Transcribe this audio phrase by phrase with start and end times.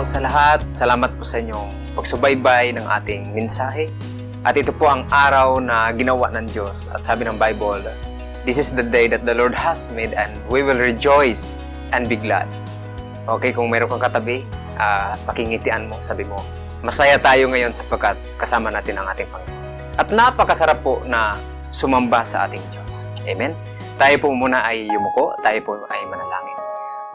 [0.00, 0.64] po sa lahat.
[0.72, 3.92] Salamat po sa inyong pagsubaybay ng ating mensahe.
[4.40, 6.88] At ito po ang araw na ginawa ng Diyos.
[6.96, 7.84] At sabi ng Bible,
[8.48, 11.52] This is the day that the Lord has made and we will rejoice
[11.92, 12.48] and be glad.
[13.28, 14.40] Okay, kung meron kang katabi,
[14.80, 16.40] uh, pakingitian mo, sabi mo,
[16.80, 20.00] masaya tayo ngayon sapagkat kasama natin ang ating Panginoon.
[20.00, 21.36] At napakasarap po na
[21.68, 23.12] sumamba sa ating Diyos.
[23.28, 23.52] Amen?
[24.00, 26.39] Tayo po muna ay yumuko, tayo po ay manalangin.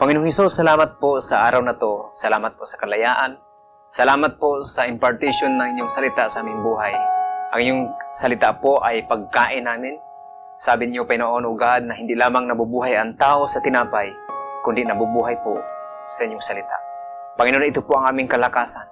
[0.06, 2.14] Panginoong Hesus, salamat po sa araw na to.
[2.14, 3.42] Salamat po sa kalayaan.
[3.90, 6.94] Salamat po sa impartition ng inyong salita sa aming buhay.
[7.50, 7.84] Ang inyong
[8.14, 9.98] salita po ay pagkain namin.
[10.62, 14.14] Sabi niyo, Panginoon o God, na hindi lamang nabubuhay ang tao sa tinapay,
[14.62, 15.58] kundi nabubuhay po
[16.06, 16.78] sa inyong salita.
[17.42, 18.86] Panginoon, ito po ang aming kalakasan.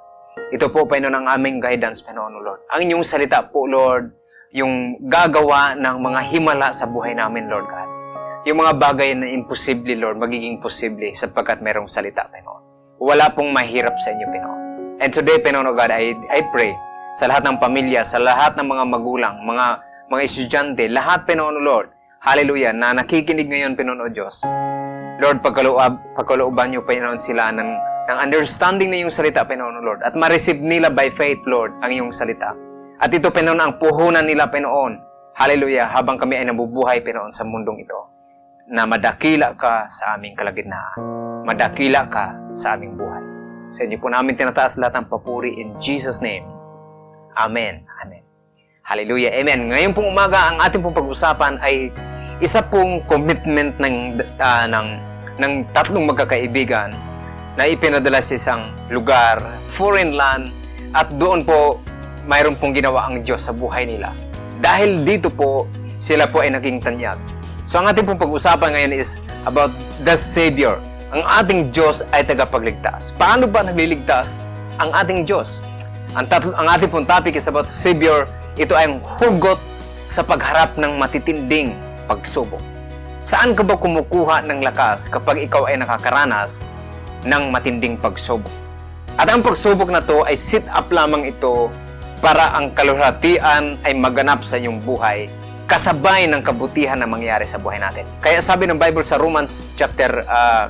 [0.49, 2.65] Ito po, Panginoon, ang aming guidance, Panginoon, Lord.
[2.73, 4.17] Ang inyong salita po, Lord,
[4.49, 7.92] yung gagawa ng mga himala sa buhay namin, Lord God
[8.43, 12.61] yung mga bagay na imposible, Lord, magiging posible sapagkat merong salita, Panginoon.
[12.99, 14.61] Wala pong mahirap sa inyo, Panginoon.
[14.99, 16.75] And today, Panginoon God, I, I pray
[17.15, 19.67] sa lahat ng pamilya, sa lahat ng mga magulang, mga
[20.11, 21.87] mga estudyante, lahat, Panginoon Lord,
[22.19, 24.43] hallelujah, na nakikinig ngayon, Panginoon Diyos.
[25.23, 27.69] Lord, pagkaloob, pagkalooban niyo, Panginoon, sila ng,
[28.11, 32.11] ng understanding na yung salita, Panginoon Lord, at ma-receive nila by faith, Lord, ang iyong
[32.11, 32.51] salita.
[32.99, 34.99] At ito, Panginoon, ang puhunan nila, Panginoon,
[35.39, 38.12] hallelujah, habang kami ay nabubuhay, Panginoon, sa mundong ito
[38.69, 40.95] na madakila ka sa aming kalagitnaan.
[41.43, 43.23] Madakila ka sa aming buhay.
[43.67, 46.47] Sa inyo po namin tinataas lahat ng papuri in Jesus' name.
[47.35, 47.83] Amen.
[47.99, 48.23] Amen.
[48.83, 49.35] Hallelujah.
[49.35, 49.73] Amen.
[49.73, 51.91] Ngayon pong umaga, ang ating pong pag-usapan ay
[52.39, 54.87] isa pong commitment ng, uh, ng,
[55.39, 56.95] ng tatlong magkakaibigan
[57.59, 59.43] na ipinadala sa isang lugar,
[59.75, 60.51] foreign land,
[60.95, 61.83] at doon po
[62.23, 64.15] mayroon pong ginawa ang Diyos sa buhay nila.
[64.63, 65.67] Dahil dito po,
[65.99, 67.19] sila po ay naging tanyag
[67.63, 69.71] So ang ating pong pag-usapan ngayon is about
[70.03, 70.83] the Savior.
[71.15, 73.15] Ang ating Diyos ay tagapagligtas.
[73.15, 74.43] Paano ba nagliligtas
[74.83, 75.63] ang ating Diyos?
[76.19, 78.27] Ang, tatlo, ang ating pong topic is about Savior.
[78.59, 79.57] Ito ay ang hugot
[80.11, 82.59] sa pagharap ng matitinding pagsubok.
[83.23, 86.67] Saan ka ba kumukuha ng lakas kapag ikaw ay nakakaranas
[87.23, 88.51] ng matinding pagsubok?
[89.15, 91.71] At ang pagsubok na to ay sit up lamang ito
[92.19, 95.31] para ang kaluhatian ay maganap sa iyong buhay
[95.65, 98.03] kasabay ng kabutihan na mangyari sa buhay natin.
[98.19, 100.67] Kaya sabi ng Bible sa Romans chapter uh,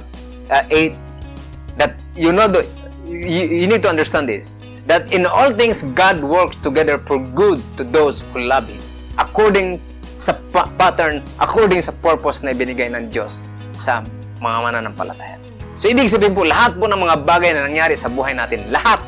[0.50, 2.62] uh, 8 that you know the,
[3.06, 4.54] you, you need to understand this
[4.86, 8.84] that in all things God works together for good to those who love Him
[9.18, 9.80] according
[10.14, 14.06] sa pa- pattern, according sa purpose na ibinigay ng Diyos sa
[14.38, 15.38] mga mananampalataya.
[15.82, 19.02] So, ibig sabihin po, lahat po ng mga bagay na nangyari sa buhay natin, lahat,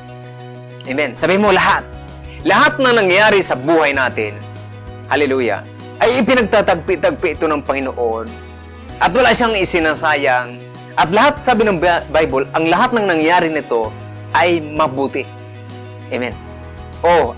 [0.90, 1.85] amen, sabihin mo lahat,
[2.41, 4.34] lahat na nangyari sa buhay natin,
[5.13, 5.62] hallelujah,
[6.03, 8.28] ay ipinagtatagpi-tagpi ito ng Panginoon
[9.00, 13.91] at wala siyang isinasayang at lahat, sabi ng Bible, ang lahat ng nangyari nito
[14.31, 15.28] ay mabuti.
[16.07, 16.31] Amen.
[17.03, 17.35] Oh,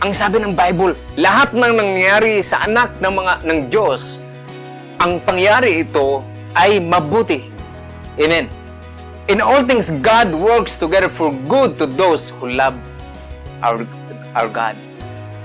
[0.00, 4.24] ang sabi ng Bible, lahat ng nangyari sa anak ng mga ng Diyos,
[5.04, 6.24] ang pangyari ito
[6.56, 7.52] ay mabuti.
[8.16, 8.48] Amen.
[9.28, 12.74] In all things, God works together for good to those who love
[13.60, 13.84] our,
[14.32, 14.74] our God.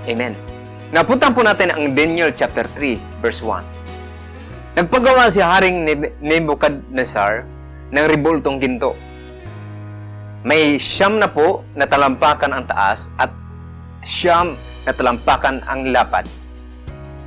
[0.07, 0.46] Amen.
[0.87, 4.79] Napuntan po natin ang Daniel chapter 3, verse 1.
[4.79, 5.83] Nagpagawa si Haring
[6.23, 7.43] Nebuchadnezzar
[7.91, 8.95] ng ribultong ginto.
[10.47, 13.35] May siyam na po na talampakan ang taas at
[13.99, 14.55] siyam
[14.87, 16.23] na talampakan ang lapad.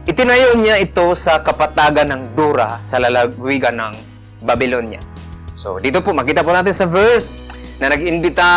[0.08, 3.92] Itinayo niya ito sa kapatagan ng Dura sa lalawigan ng
[4.40, 5.04] Babylonia.
[5.52, 7.36] So, dito po, makita po natin sa verse
[7.76, 8.48] na nag-imbita,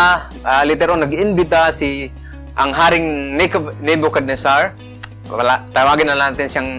[0.48, 2.08] uh, later on, nag-imbita si
[2.56, 3.36] ang Haring
[3.84, 4.93] Nebuchadnezzar
[5.30, 6.70] wala, tawagin na natin siyang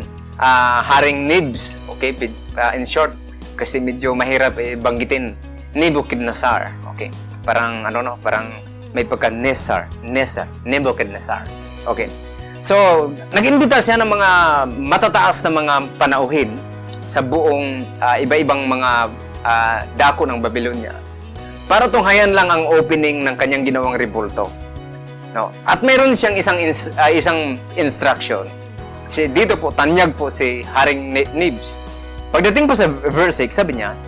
[0.41, 1.81] uh, Haring Nibs.
[1.97, 2.12] Okay,
[2.59, 3.15] uh, in short,
[3.55, 5.37] kasi medyo mahirap eh, banggitin.
[5.75, 6.71] Nebuchadnezzar.
[6.94, 7.10] Okay,
[7.43, 8.47] parang ano no, parang
[8.94, 11.43] may pagka Nesar, Nesar, Nebuchadnezzar.
[11.82, 12.06] Okay.
[12.64, 14.31] So, nag-imbita siya ng mga
[14.81, 16.56] matataas na mga panauhin
[17.05, 19.12] sa buong uh, iba-ibang mga
[19.44, 20.97] uh, dako ng Babylonia
[21.69, 24.49] para tunghayan lang ang opening ng kanyang ginawang rebulto.
[25.34, 25.50] No?
[25.66, 28.46] At meron siyang isang ins- uh, isang instruction.
[29.10, 31.82] Kasi dito po tanyag po si Haring Nibs.
[32.31, 33.98] Pagdating po sa verse 6, sabi niya,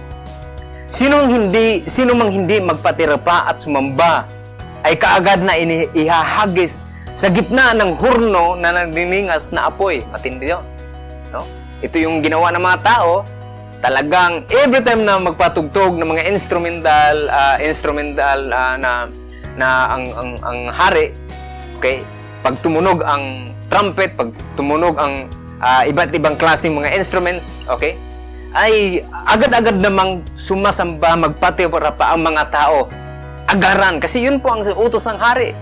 [0.86, 4.22] Sino hindi sino mang hindi magpatira pa at sumamba
[4.86, 5.58] ay kaagad na
[5.90, 6.86] ihahagis
[7.18, 10.06] sa gitna ng hurno na nagniningas na apoy.
[10.14, 10.62] Matindi 'yon.
[11.34, 11.42] No?
[11.82, 13.26] Ito yung ginawa ng mga tao.
[13.82, 19.10] Talagang every time na magpatugtog ng mga instrumental uh, instrumental uh, na
[19.56, 21.16] na ang ang ang hari
[21.80, 22.04] okay
[22.44, 25.26] pag tumunog ang trumpet pag tumunog ang
[25.58, 27.96] uh, iba't ibang klaseng mga instruments okay
[28.56, 32.88] ay agad-agad namang sumasamba magpati para pa ang mga tao
[33.46, 34.00] agaran.
[34.00, 35.52] Kasi yun po ang utos ng hari.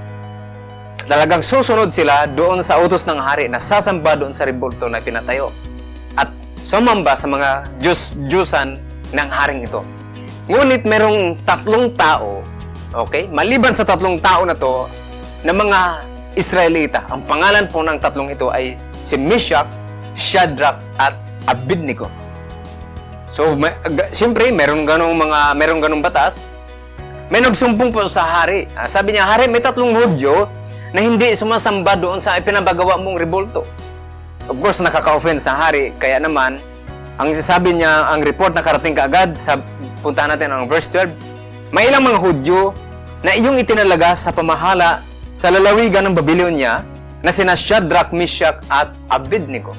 [1.04, 5.52] Talagang susunod sila doon sa utos ng hari na sasamba doon sa rebulto na pinatayo.
[6.16, 6.32] At
[6.64, 8.68] sumamba sa mga Diyos-Diyusan
[9.12, 9.82] ng haring ito.
[10.48, 12.40] Ngunit merong tatlong tao,
[12.94, 14.86] okay, maliban sa tatlong tao na to,
[15.42, 15.78] na mga
[16.34, 17.06] Israelita.
[17.10, 19.68] Ang pangalan po ng tatlong ito ay si Meshach,
[20.14, 21.14] Shadrach, at
[21.46, 22.08] Abednego.
[23.34, 23.74] So, may,
[24.14, 26.46] siyempre, meron ganong mga, meron ganong batas.
[27.28, 28.70] May nagsumbong po sa hari.
[28.78, 30.46] Ah, sabi niya, hari, may tatlong Hudyo
[30.94, 33.66] na hindi sumasamba doon sa ipinabagawa mong rebulto.
[34.46, 35.90] Of course, nakaka-offense sa hari.
[35.98, 36.62] Kaya naman,
[37.18, 39.58] ang sabi niya, ang report na karating kaagad, sa,
[40.04, 41.33] puntahan natin ang verse 12,
[41.72, 42.76] may ilang mga Hudyo
[43.24, 45.00] na iyong itinalaga sa pamahala
[45.32, 46.84] sa lalawigan ng Babylonia
[47.24, 49.72] na sina Shadrach, Meshach at Abednego.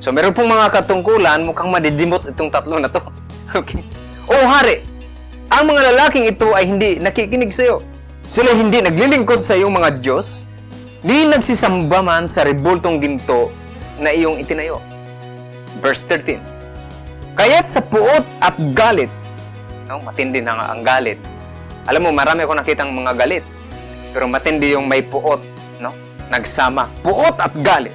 [0.00, 3.00] So meron pong mga katungkulan, mukhang madidimot itong tatlo na to.
[3.60, 3.84] okay.
[4.24, 4.80] O hari,
[5.52, 7.76] ang mga lalaking ito ay hindi nakikinig sa iyo.
[8.26, 10.50] Sila hindi naglilingkod sa iyong mga Diyos,
[11.06, 13.52] di nagsisamba man sa rebultong ginto
[14.02, 14.82] na iyong itinayo.
[15.78, 16.40] Verse 13.
[17.36, 19.12] Kaya't sa puot at galit,
[19.86, 21.18] no, matindi na nga ang galit.
[21.86, 23.44] Alam mo, marami ako nakitang mga galit.
[24.10, 25.38] Pero matindi yung may puot,
[25.78, 25.94] no?
[26.26, 26.90] Nagsama.
[27.06, 27.94] Puot at galit.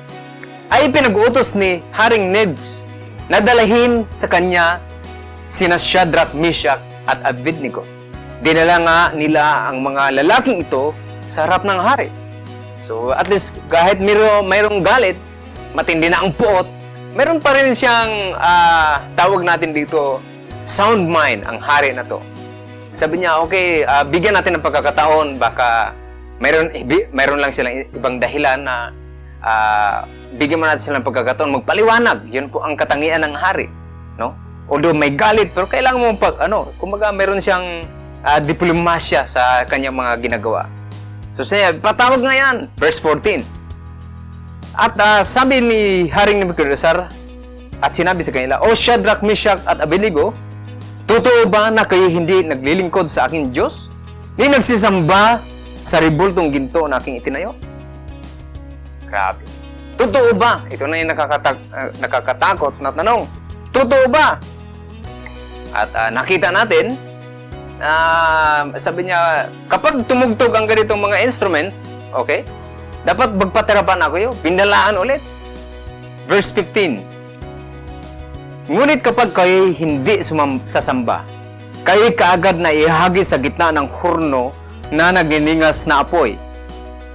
[0.71, 2.88] Ay pinag-utos ni Haring Nebs
[3.27, 4.79] na dalahin sa kanya
[5.51, 7.83] sina Shadrach, Meshach at Abednego.
[8.39, 10.95] Dinala nga nila ang mga lalaking ito
[11.27, 12.07] sa harap ng hari.
[12.79, 15.19] So at least kahit mayro, mayroong galit,
[15.75, 16.65] matindi na ang puot,
[17.11, 20.23] meron pa rin siyang ah, tawag natin dito
[20.65, 22.21] sound mind ang hari na to.
[22.91, 25.95] Sabi niya, okay, ah, bigyan natin ng pagkakataon, baka
[26.43, 28.91] mayroon, ibi- mayroon lang silang ibang dahilan na
[29.39, 30.03] ah,
[30.35, 32.27] bigyan mo natin silang pagkakataon, magpaliwanag.
[32.27, 33.71] Yun po ang katangian ng hari.
[34.19, 34.35] No?
[34.67, 37.87] Although may galit, pero kailangan mo pag, ano, kumaga mayroon siyang
[38.27, 40.67] ah, diplomasya sa kanyang mga ginagawa.
[41.31, 42.67] So siya, patawag nga yan.
[42.75, 43.43] Verse 14.
[44.75, 45.81] At ah, sabi ni
[46.11, 47.07] Haring Nebuchadnezzar,
[47.81, 50.37] at sinabi sa kanila, O Shadrach, Meshach at Abednego,
[51.11, 53.91] totoo ba na kayo hindi naglilingkod sa aking Diyos?
[54.39, 55.43] Ni nagsisamba
[55.83, 57.51] sa ribultong ginto na aking itinayo?
[59.11, 59.43] Grabe.
[59.99, 60.63] Totoo ba?
[60.71, 63.27] Ito na yung nakakatak- ah, nakakatakot na tanong.
[63.75, 64.39] Totoo ba?
[65.75, 66.95] At ah, nakita natin
[67.75, 67.91] na
[68.79, 71.83] sabi niya, kapag tumugtog ang ganitong mga instruments,
[72.15, 72.47] okay,
[73.03, 74.33] dapat magpatirapan ako yun.
[74.39, 75.19] Pinalaan ulit.
[76.29, 77.10] Verse 15.
[78.69, 81.25] Ngunit kapag kayo hindi sumam- sasamba,
[81.81, 84.53] kayo kaagad na ihagi sa gitna ng hurno
[84.93, 86.37] na naginingas na apoy.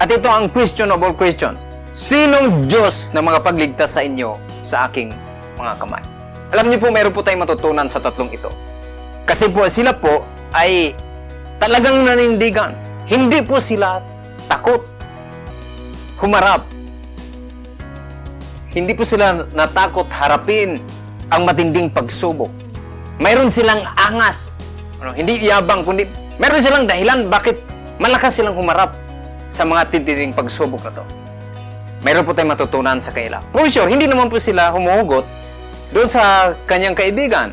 [0.02, 1.70] At ito ang question of all questions.
[1.94, 5.14] Sinong Diyos na mga pagligtas sa inyo sa aking
[5.54, 6.02] mga kamay?
[6.50, 8.50] Alam niyo po, meron po tayong matutunan sa tatlong ito.
[9.22, 10.98] Kasi po sila po ay
[11.62, 12.75] talagang nanindigan.
[13.06, 14.02] Hindi po sila
[14.50, 14.82] takot.
[16.19, 16.66] Humarap.
[18.75, 20.82] Hindi po sila natakot harapin
[21.31, 22.50] ang matinding pagsubok.
[23.19, 24.62] Mayroon silang angas.
[25.00, 26.06] Ano, hindi yabang, kundi
[26.37, 27.61] mayroon silang dahilan bakit
[27.96, 28.93] malakas silang humarap
[29.49, 31.05] sa mga titinding pagsubok na to.
[32.05, 33.43] Mayroon po tayong matutunan sa kanila.
[33.51, 35.24] For sure, hindi naman po sila humuhugot
[35.91, 37.51] doon sa kanyang kaibigan.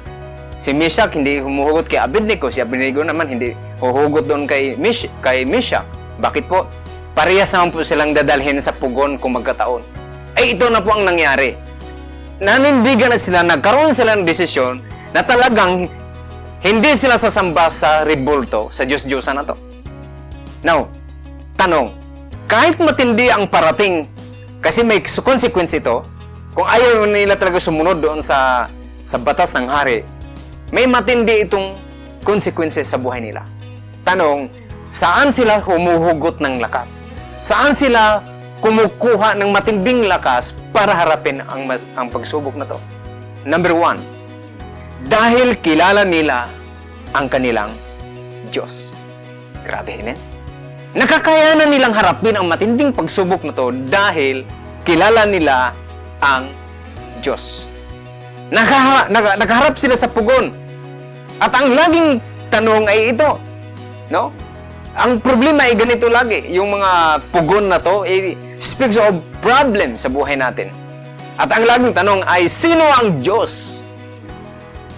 [0.59, 2.53] Si Meshach hindi humuhugot kay Abednego.
[2.53, 5.87] Si Abednego naman hindi huhugot doon kay, Mish, kay Meshach.
[6.21, 6.69] Bakit po?
[7.17, 9.81] Parehas naman po silang dadalhin sa pugon kung magkataon.
[10.37, 11.57] Ay ito na po ang nangyari.
[12.43, 14.83] Nanindigan na sila, nagkaroon sila ng desisyon
[15.15, 15.87] na talagang
[16.59, 19.55] hindi sila sasamba sa rebulto, sa Diyos-Diyosan na to.
[20.59, 20.91] Now,
[21.55, 21.95] tanong,
[22.51, 24.11] kahit matindi ang parating,
[24.59, 26.03] kasi may consequence ito,
[26.51, 28.67] kung ayaw nila talaga sumunod doon sa
[29.03, 30.03] sa batas ng hari,
[30.71, 31.79] may matindi itong
[32.27, 33.47] consequences sa buhay nila.
[34.03, 34.51] Tanong,
[34.91, 37.03] saan sila humuhugot ng lakas?
[37.43, 38.23] Saan sila
[38.63, 42.79] kumukuha ng matinding lakas para harapin ang, mas, ang pagsubok na to?
[43.43, 43.99] Number one,
[45.11, 46.47] dahil kilala nila
[47.11, 47.75] ang kanilang
[48.47, 48.95] Diyos.
[49.67, 50.15] Grabe, amen?
[50.95, 54.47] Nakakayanan nilang harapin ang matinding pagsubok na to dahil
[54.87, 55.75] kilala nila
[56.23, 56.47] ang
[57.19, 57.67] Diyos.
[58.47, 60.55] Nakaha, naka, nakaharap sila sa pugon.
[61.43, 63.41] At ang laging tanong ay ito,
[64.07, 64.31] no?
[64.93, 70.05] Ang problema ay ganito lagi, yung mga pugon na to, eh, speaks of problem sa
[70.05, 70.69] buhay natin.
[71.33, 73.81] At ang laging tanong ay, sino ang Diyos?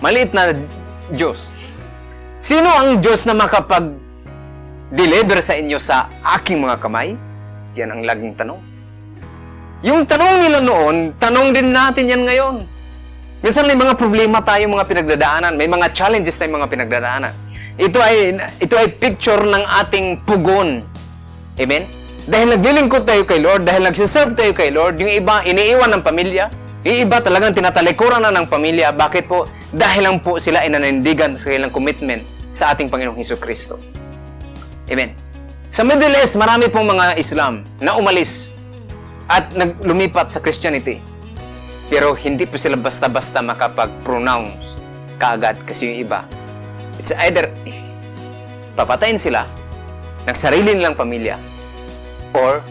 [0.04, 0.52] Maliit na
[1.16, 1.56] Diyos.
[2.44, 7.16] Sino ang Diyos na makapag-deliver sa inyo sa aking mga kamay?
[7.80, 8.60] Yan ang laging tanong.
[9.80, 12.56] Yung tanong nila noon, tanong din natin yan ngayon.
[13.40, 17.45] Minsan may mga problema tayo mga pinagdadaanan, may mga challenges tayong mga pinagdadaanan.
[17.76, 20.80] Ito ay ito ay picture ng ating pugon.
[21.60, 21.84] Amen?
[22.26, 26.50] Dahil naglilingkod tayo kay Lord, dahil nagsiserve tayo kay Lord, yung iba iniiwan ng pamilya,
[26.82, 28.90] yung iba talagang tinatalikuran na ng pamilya.
[28.96, 29.46] Bakit po?
[29.70, 33.78] Dahil lang po sila ay nanindigan sa kanilang commitment sa ating Panginoong Hesus Kristo.
[34.90, 35.14] Amen.
[35.70, 38.56] Sa Middle East, marami pong mga Islam na umalis
[39.28, 41.04] at naglumipat sa Christianity.
[41.92, 44.78] Pero hindi po sila basta-basta makapag-pronounce
[45.22, 46.26] kaagad kasi yung iba.
[47.06, 47.54] It's either
[48.74, 49.46] papatayin sila
[50.26, 51.38] ng sarili nilang pamilya
[52.34, 52.66] or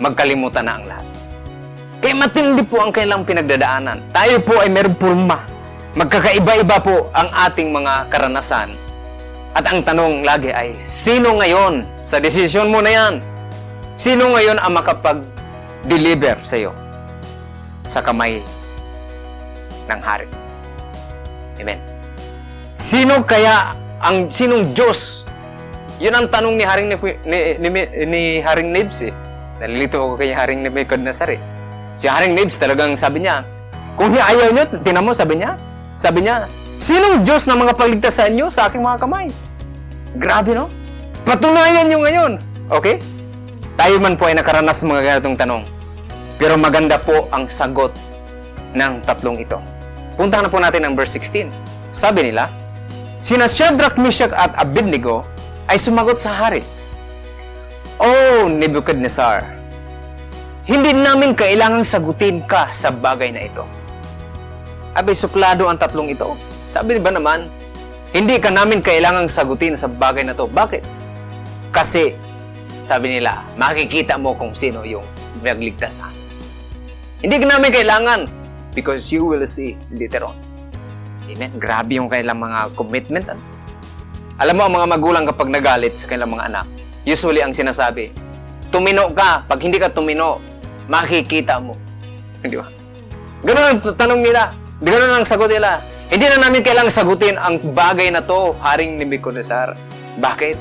[0.00, 1.06] magkalimutan na ang lahat.
[2.00, 4.08] Kaya matindi po ang kailang pinagdadaanan.
[4.08, 5.44] Tayo po ay meron purma.
[6.00, 8.72] Magkakaiba-iba po ang ating mga karanasan.
[9.52, 13.14] At ang tanong lagi ay, sino ngayon sa desisyon mo na yan?
[13.92, 16.72] Sino ngayon ang makapag-deliver sa iyo
[17.84, 18.40] sa kamay
[19.92, 20.24] ng hari?
[21.60, 21.93] Amen.
[22.74, 23.70] Sino kaya
[24.02, 25.22] ang sinong Diyos?
[26.02, 27.38] Yun ang tanong ni Haring ni, ni,
[27.70, 29.14] ni, ni Haring Nibs eh.
[29.62, 31.40] Nalilito ako kay Haring Nebuchadnezzar eh.
[31.94, 33.46] Si Haring Nibs talagang sabi niya,
[33.94, 35.54] kung ayaw niyo, tinan mo, sabi niya,
[35.94, 36.50] sabi niya,
[36.82, 39.30] sinong Diyos na mga pagligtasan niyo sa aking mga kamay?
[40.18, 40.66] Grabe, no?
[41.22, 42.42] Patunayan niyo ngayon.
[42.74, 42.98] Okay?
[43.78, 45.62] Tayo man po ay nakaranas sa mga ganitong tanong.
[46.42, 47.94] Pero maganda po ang sagot
[48.74, 49.62] ng tatlong ito.
[50.18, 51.54] Puntahan na po natin ang verse 16.
[51.94, 52.50] Sabi nila,
[53.24, 55.24] Sina Shadrach, Meshach at Abednego
[55.72, 56.60] ay sumagot sa hari.
[57.96, 59.48] Oh, Nebuchadnezzar,
[60.68, 63.64] hindi namin kailangang sagutin ka sa bagay na ito.
[64.92, 66.36] Abay, suplado ang tatlong ito.
[66.68, 67.48] Sabi ba naman,
[68.12, 70.44] hindi ka namin kailangang sagutin sa bagay na to.
[70.44, 70.84] Bakit?
[71.72, 72.12] Kasi,
[72.84, 75.08] sabi nila, makikita mo kung sino yung
[75.40, 76.04] nagligtas
[77.24, 78.20] Hindi ka namin kailangan
[78.76, 80.36] because you will see later on.
[81.24, 81.50] Amen.
[81.56, 83.26] Grabe yung kailang mga commitment.
[83.32, 83.42] Ano?
[84.34, 86.66] Alam mo, ang mga magulang kapag nagalit sa kanilang mga anak,
[87.06, 88.10] usually ang sinasabi,
[88.68, 89.46] tumino ka.
[89.46, 90.42] Pag hindi ka tumino,
[90.90, 91.78] makikita mo.
[92.42, 92.66] Di ba?
[93.44, 94.52] Ganun ang tanong nila.
[94.82, 95.80] Ganun ang sagot nila.
[96.10, 99.72] Hindi na namin kailangang sagutin ang bagay na to, Haring Nebuchadnezzar.
[100.20, 100.56] Bakit?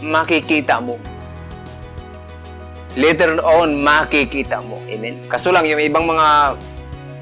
[0.00, 0.96] Makikita mo.
[2.96, 4.80] Later on, makikita mo.
[4.88, 5.22] Amen?
[5.28, 6.56] Kaso lang, yung ibang mga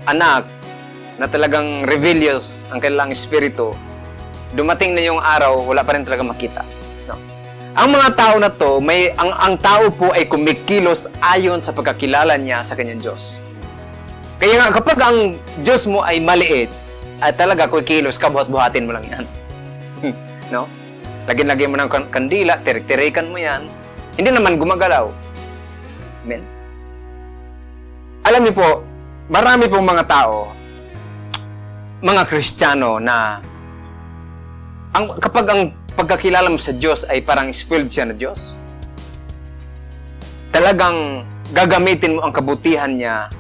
[0.06, 0.55] anak
[1.16, 3.73] na talagang rebellious ang kanilang espiritu,
[4.52, 6.62] dumating na yung araw, wala pa rin talaga makita.
[7.08, 7.16] No?
[7.76, 12.37] Ang mga tao na to, may, ang, ang tao po ay kumikilos ayon sa pagkakilala
[12.37, 13.40] niya sa kanyang Diyos.
[14.37, 16.68] Kaya nga, kapag ang Diyos mo ay maliit,
[17.16, 19.25] at talaga kung kilos ka, buhat-buhatin mo lang yan.
[20.52, 20.68] no?
[21.25, 23.73] Lagyan-lagyan mo ng kandila, tirik-tirikan mo yan.
[24.20, 25.08] Hindi naman gumagalaw.
[26.28, 26.44] Amen?
[28.28, 28.68] Alam niyo po,
[29.32, 30.52] marami pong mga tao,
[32.04, 33.40] mga Kristiyano na
[34.92, 35.62] ang, kapag ang
[35.96, 38.52] pagkakilala mo sa Diyos ay parang spoiled siya na Diyos,
[40.52, 41.24] talagang
[41.56, 43.32] gagamitin mo ang kabutihan niya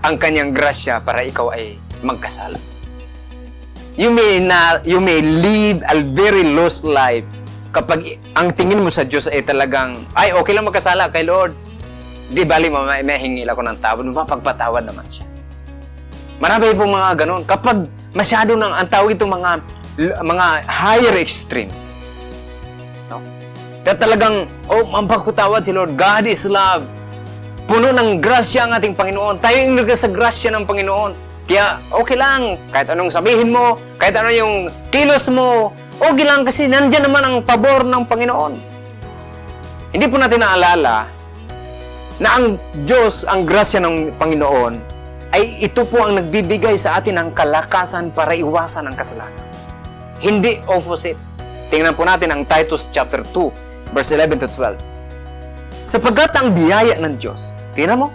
[0.00, 2.56] ang kanyang grasya para ikaw ay magkasala.
[3.98, 7.26] You may, na, you may lead a very lost life
[7.74, 11.50] kapag ang tingin mo sa Diyos ay talagang, ay, okay lang magkasala kay Lord.
[12.30, 15.37] Di bali, hingil ako ng tawad, mapagpatawad naman siya.
[16.38, 17.42] Marami po mga ganun.
[17.42, 19.50] Kapag masyado nang ang tawag itong mga
[20.22, 21.70] mga higher extreme.
[23.10, 23.18] No?
[23.82, 25.98] Kaya talagang, oh, mampagpatawad si Lord.
[25.98, 26.86] God is love.
[27.66, 29.42] Puno ng grasya ang ating Panginoon.
[29.42, 31.12] Tayo yung sa grasya ng Panginoon.
[31.48, 36.68] Kaya okay lang, kahit anong sabihin mo, kahit ano yung kilos mo, okay lang kasi
[36.68, 38.52] nandyan naman ang pabor ng Panginoon.
[39.96, 41.08] Hindi po natin naalala
[42.20, 44.97] na ang Diyos, ang grasya ng Panginoon,
[45.32, 49.34] ay ito po ang nagbibigay sa atin ng kalakasan para iwasan ang kasalanan.
[50.18, 51.20] Hindi opposite.
[51.68, 54.80] Tingnan po natin ang Titus chapter 2, verse 11 to 12.
[55.84, 58.08] Sapagkat ang biyaya ng Diyos, tingnan mo,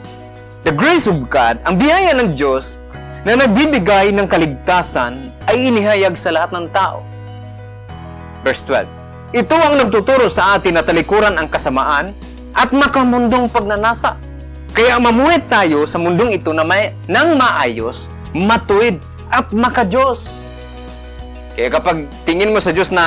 [0.65, 2.81] the grace of God, ang biyaya ng Diyos
[3.23, 7.05] na nagbibigay ng kaligtasan ay inihayag sa lahat ng tao.
[8.43, 8.85] Verse 12.
[9.33, 12.13] Ito ang nagtuturo sa atin na talikuran ang kasamaan
[12.53, 14.19] at makamundong pagnanasa.
[14.73, 18.97] Kaya mamuhay tayo sa mundong ito na may, nang maayos, matuwid
[19.29, 20.41] at makajos.
[21.53, 23.05] Kaya kapag tingin mo sa Diyos na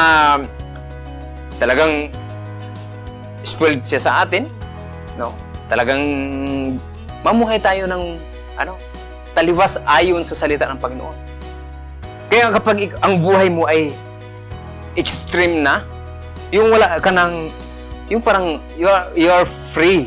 [1.58, 2.14] talagang
[3.42, 4.46] spoiled siya sa atin,
[5.18, 5.34] no?
[5.66, 5.98] Talagang
[7.26, 8.14] mamuhay tayo ng
[8.54, 8.78] ano,
[9.34, 11.18] taliwas ayon sa salita ng Panginoon.
[12.30, 13.90] Kaya kapag ang buhay mo ay
[14.94, 15.82] extreme na,
[16.54, 17.50] yung wala ka ng,
[18.06, 19.42] yung parang you are, you are
[19.74, 20.06] free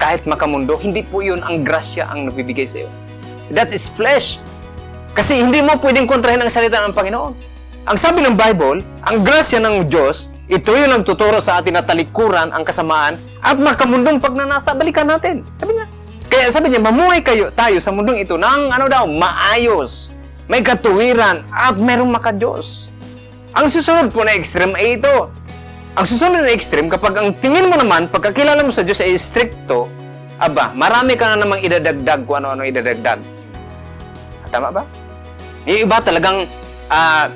[0.00, 2.90] kahit makamundo, hindi po yun ang grasya ang nabibigay sa iyo.
[3.52, 4.40] That is flesh.
[5.12, 7.52] Kasi hindi mo pwedeng kontrahin ang salita ng Panginoon.
[7.80, 12.52] ang sabi ng Bible, ang grasya ng Diyos, ito yung nagtuturo sa atin na talikuran
[12.52, 15.42] ang kasamaan at makamundong pagnanasa, balikan natin.
[15.52, 15.86] Sabi niya.
[16.30, 20.14] Kaya sabi niya, mamuhay kayo, tayo sa mundong ito ng ano daw, maayos,
[20.46, 22.90] may katuwiran at merong makadiyos.
[23.50, 25.34] Ang susunod po na extreme ay ito.
[26.00, 29.92] Ang susunod na extreme, kapag ang tingin mo naman, pagkakilala mo sa Diyos ay stricto,
[30.40, 33.20] aba, marami ka na namang idadagdag kung ano-ano idadagdag.
[34.48, 34.88] Tama ba?
[35.68, 36.48] Yung iba talagang
[36.88, 37.28] ah,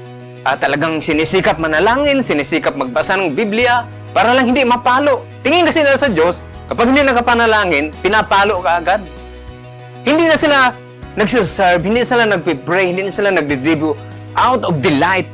[0.49, 3.85] ah, talagang sinisikap manalangin, sinisikap magbasa ng Biblia
[4.17, 5.29] para lang hindi mapalo.
[5.45, 9.05] Tingin kasi nila sa Diyos, kapag hindi nakapanalangin, pinapalo ka agad.
[10.09, 10.73] Hindi na sila
[11.21, 13.93] nagsiserve, hindi sila nagpipray, hindi na sila nagdidibo
[14.41, 15.29] out of delight.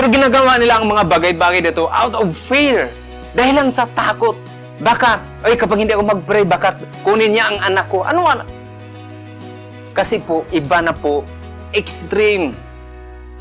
[0.00, 2.88] Pero ginagawa nila ang mga bagay-bagay dito out of fear.
[3.36, 4.32] Dahil lang sa takot.
[4.80, 6.72] Baka, ay kapag hindi ako mag-pray, baka
[7.04, 8.00] kunin niya ang anak ko.
[8.08, 8.48] Ano anak?
[9.92, 11.20] Kasi po, iba na po,
[11.76, 12.56] extreme.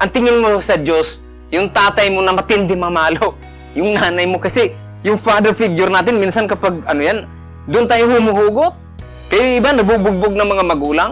[0.04, 3.39] Ang tingin mo sa Diyos, yung tatay mo na matindi mamalo.
[3.80, 7.24] Yung nanay mo kasi, yung father figure natin, minsan kapag ano yan,
[7.72, 8.75] doon tayo humuhugot.
[9.32, 11.12] Kaya iba, nabubugbog ng mga magulang.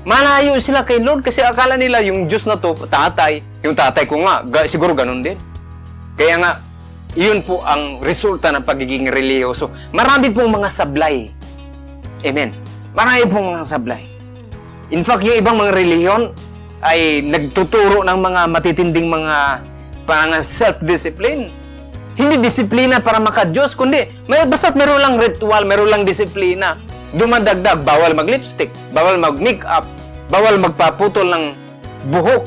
[0.00, 3.44] Malayo sila kay Lord kasi akala nila yung Diyos na to, tatay.
[3.60, 5.36] Yung tatay ko nga, ga, siguro ganun din.
[6.16, 6.52] Kaya nga,
[7.12, 9.68] yun po ang resulta ng pagiging reliyoso.
[9.92, 11.28] Marami pong mga sablay.
[12.24, 12.56] Amen.
[12.96, 14.02] Marami pong mga sablay.
[14.88, 16.32] In fact, yung ibang mga reliyon
[16.80, 19.60] ay nagtuturo ng mga matitinding mga
[20.08, 21.52] parang self-discipline.
[22.16, 26.80] Hindi disiplina para maka-Diyos, kundi may basta't meron lang ritual, meron lang disiplina.
[27.10, 29.82] Dumadagdag, bawal mag-lipstick, bawal mag-makeup,
[30.30, 31.44] bawal magpaputol ng
[32.06, 32.46] buhok.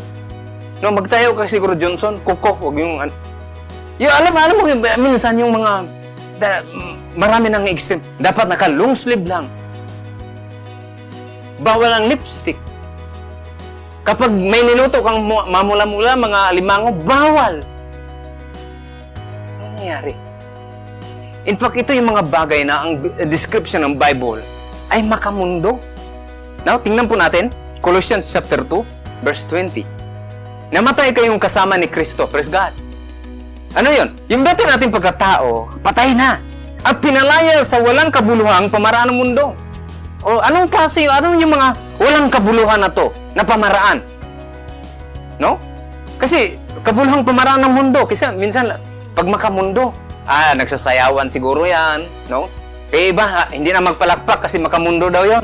[0.80, 3.20] No, magtayo ka siguro Johnson, kuko, wag yung an-
[4.00, 4.64] yung alam, alam mo,
[5.00, 5.72] minsan yung mga
[6.40, 6.64] da,
[7.16, 8.00] marami ng extreme.
[8.24, 9.52] Dapat naka long sleeve lang.
[11.60, 12.56] Bawal ang lipstick.
[14.04, 17.64] Kapag may niluto kang mu- mamula-mula, mga alimango, bawal.
[19.60, 20.16] Ano nangyari?
[21.44, 24.53] In fact, ito yung mga bagay na ang description ng Bible
[24.94, 25.82] ay makamundo.
[26.62, 27.50] Now, tingnan po natin,
[27.82, 29.82] Colossians chapter 2, verse 20.
[30.70, 32.30] Namatay kayong kasama ni Kristo.
[32.30, 32.72] Praise God.
[33.74, 34.14] Ano yon?
[34.30, 36.38] Yung dati nating pagkatao, patay na.
[36.86, 39.58] At pinalaya sa walang kabuluhang pamaraan ng mundo.
[40.24, 41.68] O anong klase, anong yung mga
[42.00, 44.00] walang kabuluhan na to, na pamaraan?
[45.42, 45.58] No?
[46.22, 48.06] Kasi kabuluhang pamaraan ng mundo.
[48.06, 48.72] Kasi minsan,
[49.18, 49.92] pag makamundo,
[50.30, 52.06] ah, nagsasayawan siguro yan.
[52.30, 52.48] No?
[52.94, 55.44] Eh iba, ha, hindi na magpalakpak kasi makamundo daw yon.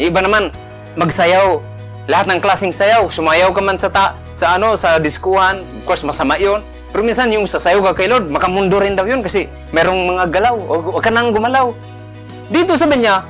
[0.00, 0.48] Yung Iba naman,
[0.96, 1.60] magsayaw.
[2.08, 3.04] Lahat ng klaseng sayaw.
[3.12, 5.60] Sumayaw ka man sa, ta, sa ano, sa diskuhan.
[5.60, 6.64] Of course, masama yon.
[6.88, 10.56] Pero minsan yung sasayaw ka kay Lord, makamundo rin daw yun kasi merong mga galaw.
[10.56, 11.76] O, o ka nang gumalaw.
[12.48, 13.20] Dito sabi niya,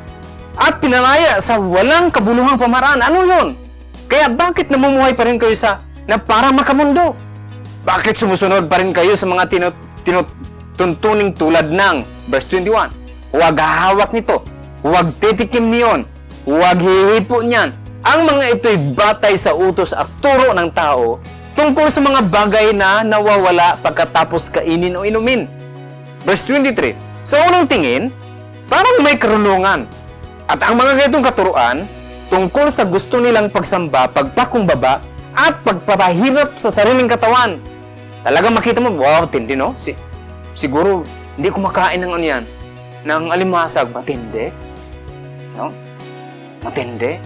[0.54, 3.02] at pinalaya sa walang kabuluhang pamaraan.
[3.02, 3.58] Ano yun?
[4.06, 7.18] Kaya bakit namumuhay pa rin kayo sa na para makamundo?
[7.82, 9.74] Bakit sumusunod pa rin kayo sa mga tinut,
[10.06, 13.07] tinutuntuning tulad ng verse 21?
[13.28, 14.40] Huwag hahawak nito.
[14.80, 16.08] Huwag titikim niyon.
[16.48, 17.76] Huwag hihipo niyan.
[18.06, 21.20] Ang mga ito'y batay sa utos at turo ng tao
[21.58, 25.50] tungkol sa mga bagay na nawawala pagkatapos kainin o inumin.
[26.22, 26.94] Verse 23,
[27.26, 28.14] Sa unang tingin,
[28.70, 29.90] parang may karunungan.
[30.48, 31.84] At ang mga ganitong katuruan,
[32.32, 35.02] tungkol sa gusto nilang pagsamba, pagpakumbaba,
[35.34, 37.60] at pagpapahirap sa sariling katawan.
[38.22, 39.74] Talagang makita mo, wow, tindi no?
[39.76, 39.92] Si,
[40.54, 42.42] siguro, hindi kumakain ng ano yan,
[43.06, 44.50] ng alimasag, matindi.
[45.54, 45.70] No?
[46.64, 47.18] Matindi.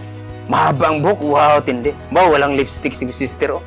[0.51, 1.95] Mahaba ang buhok, wow, tindi.
[2.13, 3.63] Wow, walang lipstick si sister, oh.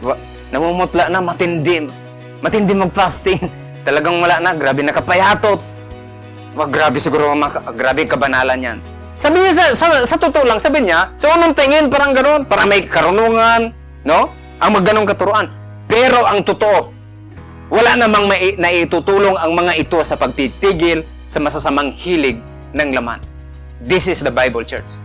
[0.00, 0.20] Wa-
[0.54, 1.84] namumutla na, matindi.
[2.40, 3.40] Matindi mag-fasting.
[3.86, 5.60] Talagang wala na, grabe nakapayatot.
[6.54, 8.78] Wag, grabe siguro, maka, grabe kabanalan yan.
[9.14, 12.66] Sabi niya, sa, sa, sa totoo lang, sabi niya, sa unang tingin, parang gano'n, parang
[12.66, 13.70] may karunungan,
[14.02, 14.32] no?
[14.58, 15.46] Ang magganong katuruan.
[15.86, 16.90] Pero ang totoo,
[17.70, 22.40] wala namang mai, naitutulong ang mga ito sa pagtitigil sa masasamang hilig
[22.76, 23.20] ng laman.
[23.84, 25.00] This is the Bible Church.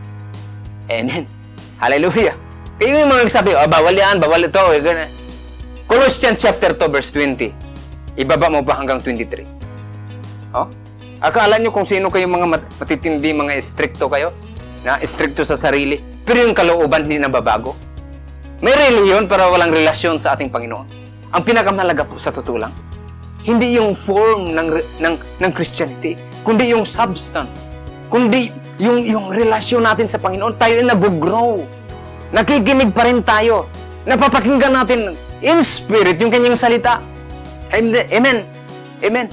[0.89, 1.27] Amen.
[1.77, 2.35] Hallelujah.
[2.79, 5.11] Kaya yung mga nagsabi, oh, bawal yan, bawal ito, eh.
[5.89, 7.51] Colossians chapter 2, verse 20.
[8.19, 10.55] Ibaba mo pa hanggang 23.
[10.55, 10.67] Oh?
[11.19, 14.31] Akala nyo kung sino kayong mga mat- matitindi, mga stricto kayo?
[14.87, 15.99] Na stricto sa sarili.
[16.23, 17.75] Pero yung kalooban hindi nababago.
[18.63, 20.87] May reliyon para walang relasyon sa ating Panginoon.
[21.31, 22.73] Ang pinakamalaga po sa totoo lang,
[23.43, 24.67] hindi yung form ng,
[24.99, 27.63] ng, ng Christianity, kundi yung substance.
[28.09, 31.63] Kundi yung, yung relasyon natin sa Panginoon, tayo ay nag-grow.
[32.33, 33.69] Nakikinig pa rin tayo.
[34.07, 36.99] Napapakinggan natin in spirit yung kanyang salita.
[37.69, 38.43] Amen.
[38.99, 39.27] Amen.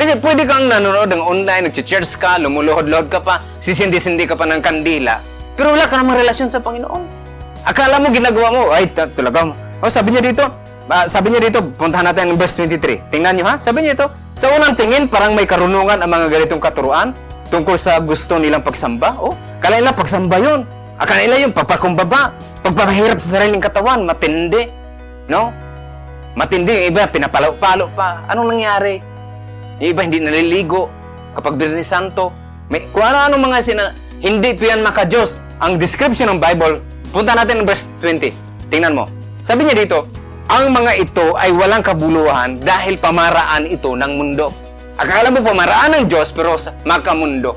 [0.00, 4.64] Kasi pwede kang nanonood ng online, nag-church ka, lumuluhod-luhod ka pa, sisindi-sindi ka pa ng
[4.64, 5.20] kandila,
[5.52, 7.04] pero wala ka namang relasyon sa Panginoon.
[7.68, 10.44] Akala mo ginagawa mo, ay ta- talagang O sabi niya dito,
[10.92, 13.08] ah, sabi niya dito, puntahan natin ang verse 23.
[13.08, 16.60] Tingnan niyo ha, sabi niya ito, sa unang tingin parang may karunungan ang mga ganitong
[16.60, 17.12] katuruan
[17.48, 19.16] tungkol sa gusto nilang pagsamba.
[19.20, 20.64] O, kala nila pagsamba yun.
[21.00, 24.68] Akala nila yung pagpakumbaba, pagpapahirap sa sariling katawan, matindi.
[25.32, 25.48] No?
[26.36, 28.20] Matindi, yung iba pinapalo-palo pa.
[28.28, 29.00] Anong nangyari?
[29.80, 30.92] Yung iba hindi naliligo
[31.34, 32.32] kapag Birni Santo.
[32.68, 35.40] May, kung ano-ano mga sina, hindi po yan maka-Diyos.
[35.64, 38.32] Ang description ng Bible, punta natin ng verse 20.
[38.68, 39.19] Tingnan mo.
[39.40, 40.04] Sabi niya dito,
[40.52, 44.52] ang mga ito ay walang kabuluhan dahil pamaraan ito ng mundo.
[45.00, 47.56] Akala mo pamaraan ng Diyos pero sa makamundo.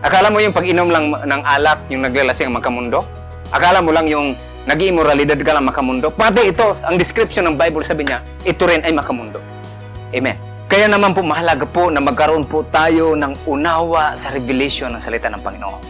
[0.00, 3.04] Akala mo yung pag-inom lang ng alak, yung naglalasing makamundo?
[3.52, 4.32] Akala mo lang yung
[4.64, 6.08] nag-immoralidad ka lang makamundo?
[6.08, 9.36] Pati ito, ang description ng Bible sabi niya, ito rin ay makamundo.
[10.16, 10.40] Amen.
[10.72, 15.28] Kaya naman po mahalaga po na magkaroon po tayo ng unawa sa revelation ng salita
[15.28, 15.82] ng Panginoon.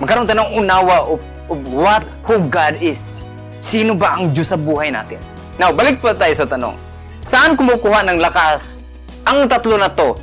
[0.00, 1.20] Magkaroon tayo ng unawa of,
[1.52, 3.28] of what, who God is.
[3.62, 5.22] Sino ba ang Diyos sa buhay natin?
[5.54, 6.74] Now, balik po tayo sa tanong.
[7.22, 8.82] Saan kumukuha ng lakas
[9.22, 10.18] ang tatlo na to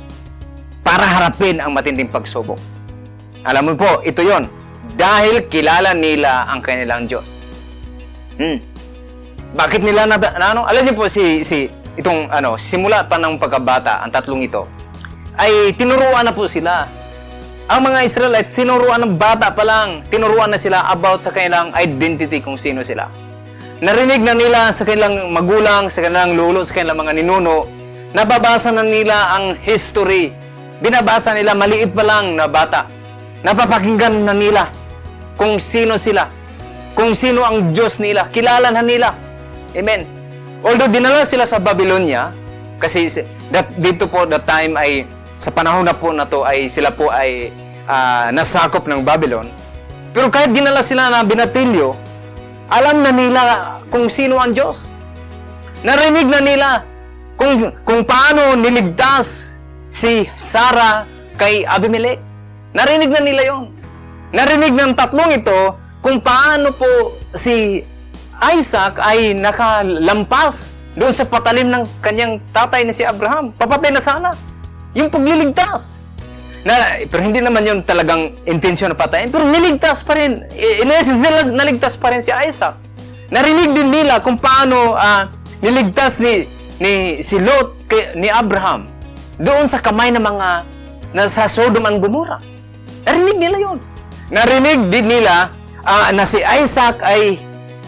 [0.84, 2.60] para harapin ang matinding pagsubok?
[3.48, 4.44] Alam mo po, ito yon
[4.92, 7.40] Dahil kilala nila ang kanilang Diyos.
[8.36, 8.60] Hmm.
[9.56, 10.68] Bakit nila na, na ano?
[10.68, 14.68] Alam niyo po si si itong ano, simula pa ng pagkabata, ang tatlong ito,
[15.40, 16.84] ay tinuruan na po sila.
[17.70, 22.44] Ang mga Israelites, tinuruan ng bata pa lang, tinuruan na sila about sa kanilang identity
[22.44, 23.29] kung sino sila.
[23.80, 27.64] Narinig na nila sa kanilang magulang, sa kanilang lolo, sa kanilang mga ninuno,
[28.12, 30.36] nababasa na nila ang history.
[30.84, 32.84] Binabasa nila maliit pa lang na bata.
[33.40, 34.68] Napapakinggan na nila
[35.40, 36.28] kung sino sila,
[36.92, 39.16] kung sino ang Diyos nila, kilala na nila.
[39.72, 40.04] Amen.
[40.60, 42.36] Although dinala sila sa Babylonia,
[42.76, 43.08] kasi
[43.48, 45.08] that, dito po that time ay
[45.40, 47.48] sa panahon na po na to ay sila po ay
[47.88, 49.48] ah, nasakop ng Babylon.
[50.12, 52.09] Pero kahit dinala sila na binatilyo,
[52.70, 53.42] alam na nila
[53.90, 54.94] kung sino ang Diyos.
[55.82, 56.68] Narinig na nila
[57.34, 59.58] kung, kung paano niligtas
[59.90, 61.04] si Sarah
[61.34, 62.22] kay Abimelech.
[62.70, 63.74] Narinig na nila yon.
[64.30, 67.82] Narinig ng tatlong ito kung paano po si
[68.40, 73.50] Isaac ay nakalampas doon sa patalim ng kanyang tatay na si Abraham.
[73.58, 74.30] Papatay na sana.
[74.94, 75.98] Yung pagliligtas.
[76.60, 79.32] Na, pero hindi naman yun talagang intensyon na patayin.
[79.32, 80.44] Pero niligtas pa rin.
[80.52, 82.76] In essence, nilag- naligtas pa rin si Isaac.
[83.32, 85.30] Narinig din nila kung paano ah,
[85.64, 86.44] niligtas ni,
[86.82, 88.90] ni si Lot kay, ni Abraham
[89.40, 90.48] doon sa kamay ng mga
[91.16, 92.42] nasa Sodom and Gomorrah.
[93.08, 93.78] Narinig nila yon.
[94.28, 95.48] Narinig din nila
[95.86, 97.40] ah, na si Isaac ay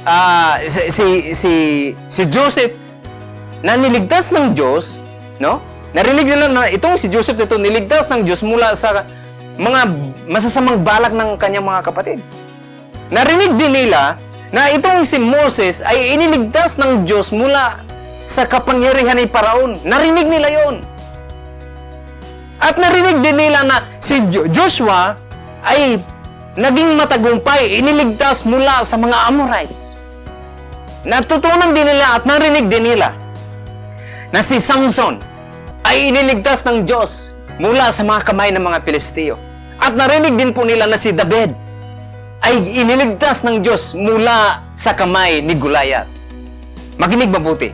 [0.08, 1.06] ah, si, si,
[1.36, 1.52] si,
[2.08, 2.72] si Joseph
[3.60, 4.98] na niligtas ng Diyos,
[5.38, 5.62] no?
[5.92, 9.04] Narinig nila na itong si Joseph ito niligtas ng Diyos mula sa
[9.60, 9.80] mga
[10.24, 12.18] masasamang balak ng kanyang mga kapatid.
[13.12, 14.16] Narinig din nila
[14.48, 17.84] na itong si Moses ay iniligtas ng Diyos mula
[18.24, 19.76] sa kapangyarihan ni Paraon.
[19.84, 20.76] Narinig nila yon.
[22.56, 25.12] At narinig din nila na si Jo- Joshua
[25.60, 26.00] ay
[26.56, 30.00] naging matagumpay, iniligtas mula sa mga Amorites.
[31.04, 33.12] Natutunan din nila at narinig din nila
[34.32, 35.31] na si Samson
[35.86, 39.36] ay iniligtas ng Diyos mula sa mga kamay ng mga Pilisteo.
[39.82, 41.52] At narinig din po nila na si David
[42.42, 46.10] ay iniligtas ng Diyos mula sa kamay ni Goliath.
[46.98, 47.70] Makinig mabuti.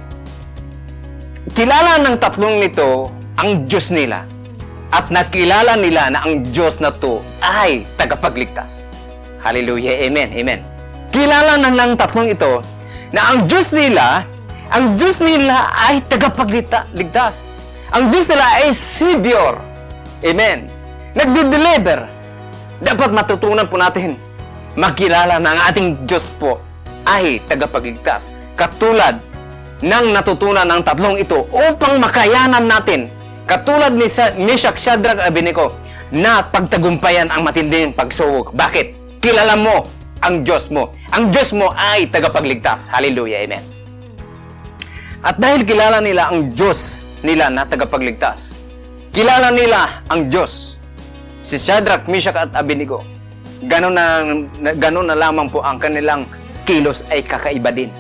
[1.52, 3.08] Kilala ng tatlong nito
[3.40, 4.28] ang Diyos nila
[4.92, 8.88] at nakilala nila na ang Diyos na to ay tagapagligtas.
[9.44, 10.04] Hallelujah.
[10.04, 10.32] Amen.
[10.32, 10.60] Amen.
[11.12, 12.60] Kilala na ng tatlong ito
[13.12, 14.24] na ang Diyos nila,
[14.68, 17.48] ang Diyos nila ay tagapagligtas.
[17.88, 19.55] Ang Diyos nila ay Savior.
[20.20, 20.68] Amen.
[21.16, 22.05] Nagde-deliver.
[22.85, 24.20] Dapat matutunan po natin
[24.79, 26.61] makilala na ang ating Diyos po
[27.09, 28.37] ay tagapagligtas.
[28.55, 29.18] Katulad
[29.81, 33.09] ng natutunan ng tatlong ito upang makayanan natin
[33.48, 34.07] katulad ni
[34.44, 35.74] Meshach, Shadrach, Abednego
[36.12, 38.53] na pagtagumpayan ang matinding pagsubok.
[38.53, 39.18] Bakit?
[39.24, 39.88] Kilala mo
[40.20, 40.92] ang Diyos mo.
[41.11, 42.92] Ang Diyos mo ay tagapagligtas.
[42.92, 43.42] Hallelujah.
[43.48, 43.64] Amen.
[45.24, 48.59] At dahil kilala nila ang Diyos nila na tagapagligtas,
[49.11, 50.78] kilala nila ang Diyos,
[51.42, 53.02] si Shadrach, Meshach at Abednego,
[53.66, 54.22] ganun na,
[54.78, 56.26] ganun na lamang po ang kanilang
[56.68, 57.90] kilos ay kakaiba din.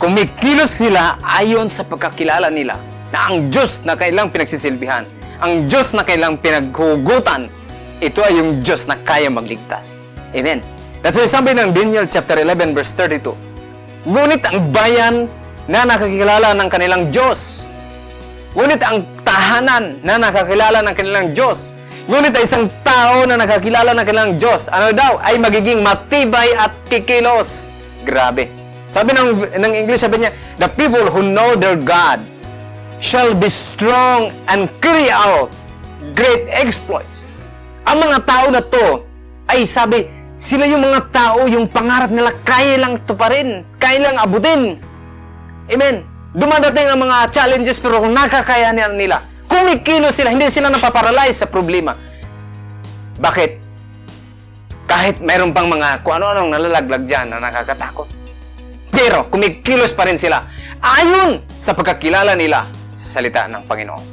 [0.00, 2.74] Kung may kilos sila ayon sa pagkakilala nila
[3.14, 5.06] na ang Diyos na kailang pinagsisilbihan,
[5.38, 7.46] ang Diyos na kailang pinaghugutan,
[8.02, 10.02] ito ay yung Diyos na kaya magligtas.
[10.34, 10.58] Amen.
[11.02, 13.30] That's why sabi ng Daniel chapter 11 verse 32,
[14.06, 15.30] Ngunit ang bayan
[15.70, 17.66] na nakakilala ng kanilang Diyos,
[18.52, 21.76] ngunit ang tahanan na nakakilala ng kanilang Diyos,
[22.08, 26.72] ngunit ay isang tao na nakakilala ng kanilang Diyos, ano daw, ay magiging matibay at
[26.88, 27.72] kikilos.
[28.04, 28.50] Grabe.
[28.92, 32.20] Sabi ng, ng English, sabi niya, the people who know their God
[33.00, 35.48] shall be strong and carry out
[36.12, 37.24] great exploits.
[37.88, 38.86] Ang mga tao na to
[39.48, 44.76] ay sabi, sila yung mga tao, yung pangarap nila, kaya lang tuparin, kaya lang abutin.
[45.72, 46.11] Amen.
[46.32, 51.92] Dumadating ang mga challenges pero kung nakakayanan nila, kumikilo sila, hindi sila napaparalyze sa problema.
[53.20, 53.50] Bakit?
[54.88, 58.08] Kahit mayroon pang mga kung ano-anong nalalaglag dyan na nakakatakot.
[58.88, 60.40] Pero kumikilos pa rin sila
[60.80, 64.04] ayon sa pagkakilala nila sa salita ng Panginoon.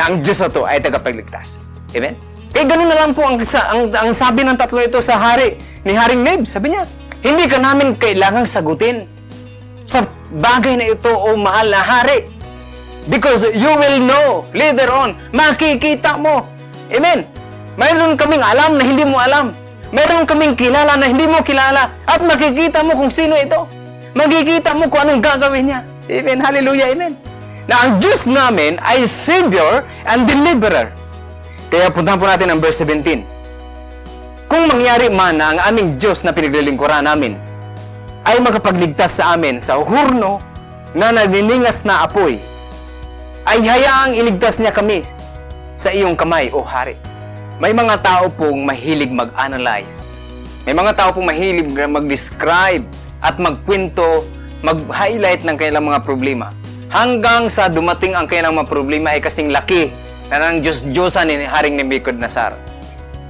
[0.00, 1.60] Na ang Diyos na ay tagapagligtas.
[1.92, 2.16] Amen?
[2.56, 5.92] Kaya ganun na lang po ang, ang, ang sabi ng tatlo ito sa hari, ni
[5.92, 6.40] Haring Neb.
[6.48, 6.88] Sabi niya,
[7.20, 9.04] hindi ka namin kailangang sagutin
[9.86, 10.02] sa
[10.34, 12.26] bagay na ito o mahal na hari.
[13.06, 16.50] Because you will know later on, makikita mo.
[16.90, 17.22] Amen.
[17.78, 19.54] Mayroon kaming alam na hindi mo alam.
[19.94, 21.94] Mayroon kaming kilala na hindi mo kilala.
[22.02, 23.70] At makikita mo kung sino ito.
[24.18, 25.80] Makikita mo kung anong gagawin niya.
[26.10, 26.38] Amen.
[26.42, 26.90] Hallelujah.
[26.90, 27.14] Amen.
[27.70, 30.90] Na ang Diyos namin ay Savior and Deliverer.
[31.70, 33.22] Kaya puntahan po natin ang verse 17.
[34.50, 37.45] Kung mangyari man na ang aming Diyos na pinaglilingkuran namin
[38.26, 40.42] ay makapagligtas sa amin sa hurno
[40.98, 42.42] na nagniningas na apoy,
[43.46, 45.06] ay hayaang iligtas niya kami
[45.78, 46.98] sa iyong kamay, o hari.
[47.62, 50.18] May mga tao pong mahilig mag-analyze.
[50.66, 52.82] May mga tao pong mahilig mag-describe
[53.22, 54.26] at magkwento,
[54.66, 56.50] mag-highlight ng kanilang mga problema.
[56.90, 59.94] Hanggang sa dumating ang kanilang mga problema ay kasing laki
[60.32, 62.56] na ng Diyos-Diyosan ni Haring Nebuchadnezzar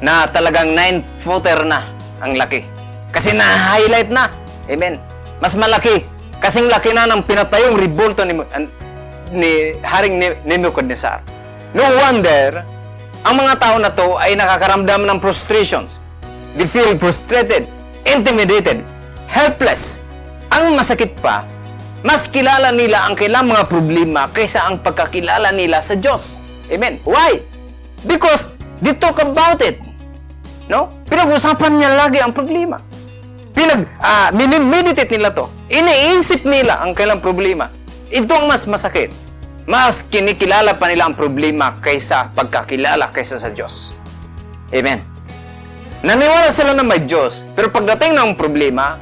[0.01, 1.85] na talagang 9-footer na
[2.23, 2.65] ang laki.
[3.13, 4.46] Kasi na-highlight na.
[4.67, 4.99] Amen.
[5.39, 6.07] Mas malaki.
[6.37, 8.37] Kasing laki na ng pinatayong revolto ni,
[9.33, 11.25] ni Haring Ne- Nebuchadnezzar.
[11.73, 12.63] No wonder,
[13.27, 15.99] ang mga tao na to ay nakakaramdam ng frustrations.
[16.55, 17.69] They feel frustrated,
[18.07, 18.85] intimidated,
[19.29, 20.07] helpless.
[20.53, 21.45] Ang masakit pa,
[22.07, 26.39] mas kilala nila ang kailang mga problema kaysa ang pagkakilala nila sa Diyos.
[26.71, 27.03] Amen.
[27.03, 27.43] Why?
[28.07, 29.83] Because they talk about it.
[30.71, 30.95] No?
[31.11, 32.79] Pinag-usapan niya lagi ang problema.
[33.57, 35.49] Pinag, ah, minimeditate nila to.
[35.73, 37.73] Iniisip nila ang kailang problema.
[38.13, 39.09] Ito ang mas masakit.
[39.65, 43.97] Mas kinikilala pa nila ang problema kaysa pagkakilala kaysa sa Diyos.
[44.71, 45.01] Amen.
[46.05, 49.01] Naniwala sila na may Diyos, pero pagdating ng problema,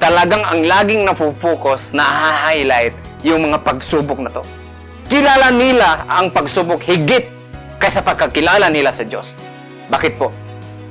[0.00, 2.02] talagang ang laging napopokus na
[2.48, 4.42] highlight yung mga pagsubok na to.
[5.12, 7.28] Kilala nila ang pagsubok higit
[7.76, 9.36] kaysa pagkakilala nila sa Diyos.
[9.92, 10.32] Bakit po?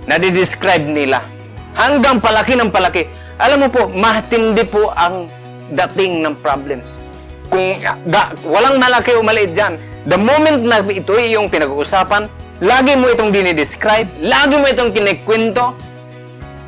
[0.06, 1.38] Nadidescribe nila
[1.79, 3.07] hanggang palaki ng palaki.
[3.39, 5.31] Alam mo po, matindi po ang
[5.71, 6.99] dating ng problems.
[7.47, 7.79] Kung
[8.11, 12.27] ga, walang malaki o maliit dyan, the moment na ito yung pinag-uusapan,
[12.59, 15.73] lagi mo itong dinidescribe, lagi mo itong kinikwento,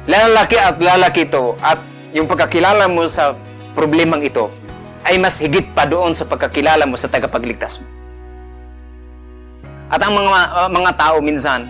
[0.08, 1.78] lalaki at lalaki ito at
[2.16, 3.36] yung pagkakilala mo sa
[3.76, 4.50] problemang ito
[5.06, 7.88] ay mas higit pa doon sa pagkakilala mo sa tagapagligtas mo.
[9.92, 11.68] At ang mga uh, mga tao minsan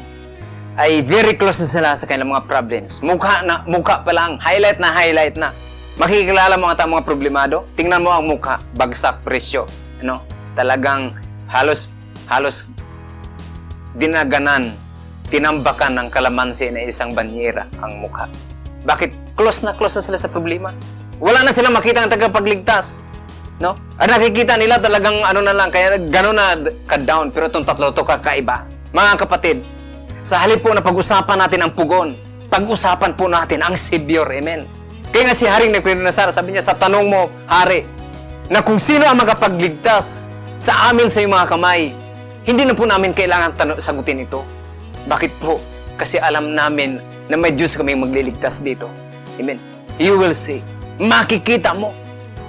[0.81, 3.05] ay very close na sila sa kanilang mga problems.
[3.05, 5.53] Mukha na mukha pa lang, highlight na highlight na.
[6.01, 9.69] Makikilala mo ang tao mga problemado, tingnan mo ang mukha, bagsak presyo,
[10.01, 10.25] ano?
[10.57, 11.13] Talagang
[11.45, 11.93] halos
[12.25, 12.73] halos
[13.93, 14.73] dinaganan,
[15.29, 18.25] tinambakan ng kalamansi na isang banyera ang mukha.
[18.81, 19.37] Bakit?
[19.37, 20.73] Close na close na sila sa problema.
[21.21, 23.05] Wala na silang makita ang tagapagligtas.
[23.61, 23.77] No?
[24.01, 26.57] At nakikita nila talagang ano na lang, kaya gano'n na
[26.89, 27.29] ka-down.
[27.29, 28.65] Pero itong tatlo to kakaiba.
[28.89, 29.61] Mga kapatid,
[30.21, 32.13] sa halip po na pag-usapan natin ang pugon,
[32.53, 34.29] pag-usapan po natin ang Savior.
[34.29, 34.69] Amen.
[35.09, 37.83] Kaya nga si Haring Nebuchadnezzar, sabi niya sa tanong mo, Hari,
[38.47, 40.29] na kung sino ang makapagligtas
[40.61, 41.89] sa amin sa iyong mga kamay,
[42.45, 44.45] hindi na po namin kailangan tanu- sagutin ito.
[45.09, 45.57] Bakit po?
[45.97, 48.87] Kasi alam namin na may Diyos kaming magliligtas dito.
[49.41, 49.57] Amen.
[49.97, 50.61] You will see.
[51.01, 51.97] Makikita mo.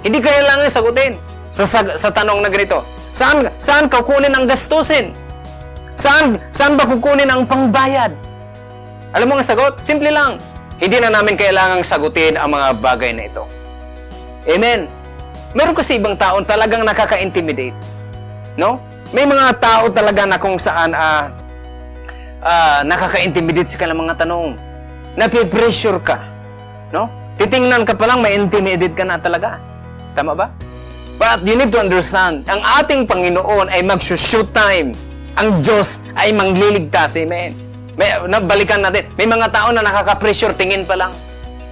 [0.05, 1.17] Hindi kailangan sagutin.
[1.53, 2.81] Sa, sa, sa tanong na ganito,
[3.13, 5.13] saan, saan kukunin ang gastusin?
[5.93, 8.13] Saan, saan ba kukunin ang pangbayad?
[9.13, 9.77] Alam mo ang sagot?
[9.85, 10.41] Simple lang.
[10.81, 13.45] Hindi na namin kailangang sagutin ang mga bagay na ito.
[14.49, 14.89] Amen.
[15.53, 17.77] Meron kasi ibang taon talagang nakaka-intimidate.
[18.57, 18.81] No?
[19.13, 21.29] May mga tao talaga na kung saan ah
[22.41, 24.57] ah, nakaka-intimidate sa kanilang mga tanong.
[25.13, 26.17] Napipressure ka.
[26.89, 27.05] No?
[27.37, 29.61] Titingnan ka pa lang, may intimidate ka na talaga.
[30.17, 30.49] Tama ba?
[31.21, 34.97] But you need to understand, ang ating Panginoon ay mag-shoot time.
[35.43, 37.19] Ang Diyos ay mangliligtas.
[37.19, 37.51] Amen.
[37.99, 41.11] May, nabalikan natin, may mga tao na nakaka-pressure, tingin pa lang.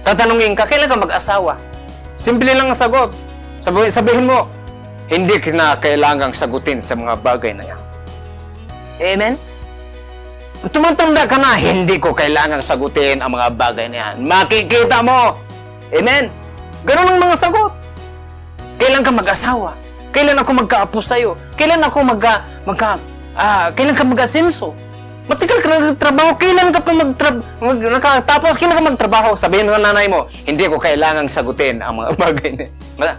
[0.04, 1.56] Tatanungin ka, kailan ka mag-asawa?
[2.12, 3.16] Simple lang ang sagot.
[3.64, 4.44] Sabihin, sabihin mo,
[5.08, 7.80] hindi na kailangang sagutin sa mga bagay na yan.
[9.00, 9.34] Amen?
[10.68, 14.14] Tumatanda ka na, hindi ko kailangang sagutin ang mga bagay na yan.
[14.20, 15.40] Makikita mo.
[15.90, 16.28] Amen?
[16.84, 17.72] Ganun ang mga sagot.
[18.76, 19.72] Kailan ka mag-asawa?
[20.12, 21.40] Kailan ako magkaapo sa'yo?
[21.56, 23.00] Kailan ako magka, magka,
[23.36, 24.76] ah, kailan ka mag-asenso?
[25.30, 29.38] Matagal ka na nagtrabaho, kailan ka pa magtra- mag, kailan ka magtrabaho?
[29.38, 32.50] Sabihin mo nanay mo, hindi ko kailangang sagutin ang mga bagay
[32.98, 33.14] na,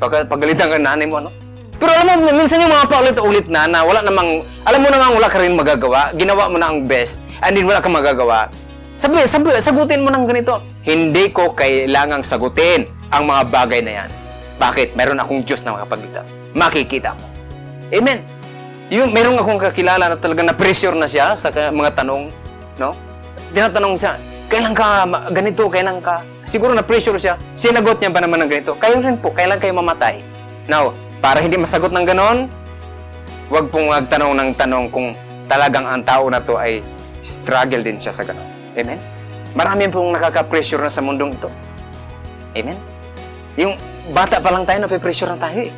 [0.00, 1.30] pag, pagalitan ka nanay mo, ano?
[1.76, 5.28] Pero alam mo, minsan yung mga paulit-ulit na, na wala namang, alam mo namang wala
[5.28, 8.48] ka rin magagawa, ginawa mo na ang best, and then wala kang magagawa.
[8.94, 14.08] Sabi, sabi, sagutin mo ng ganito, hindi ko kailangang sagutin ang mga bagay na yan.
[14.56, 14.94] Bakit?
[14.94, 16.30] Meron akong Diyos na makapagligtas.
[16.54, 17.26] Makikita mo.
[17.90, 18.33] Amen.
[18.92, 22.28] Yung meron akong kakilala na talagang na-pressure na siya sa mga tanong,
[22.76, 22.92] no?
[23.56, 24.20] Tinatanong siya,
[24.52, 26.20] kailan ka ganito, kailan ka?
[26.44, 27.34] Siguro na-pressure siya.
[27.56, 28.76] Sinagot niya ba naman ng ganito?
[28.76, 30.20] Kayo rin po, kailan kayo mamatay?
[30.68, 30.92] Now,
[31.24, 32.52] para hindi masagot ng ganon,
[33.48, 35.16] huwag pong magtanong ng tanong kung
[35.48, 36.84] talagang ang tao na to ay
[37.24, 38.44] struggle din siya sa ganon.
[38.76, 39.00] Amen?
[39.56, 41.48] Marami pong nakaka-pressure na sa mundong ito.
[42.52, 42.76] Amen?
[43.56, 43.80] Yung
[44.12, 45.72] bata pa lang tayo, nape-pressure na tayo eh.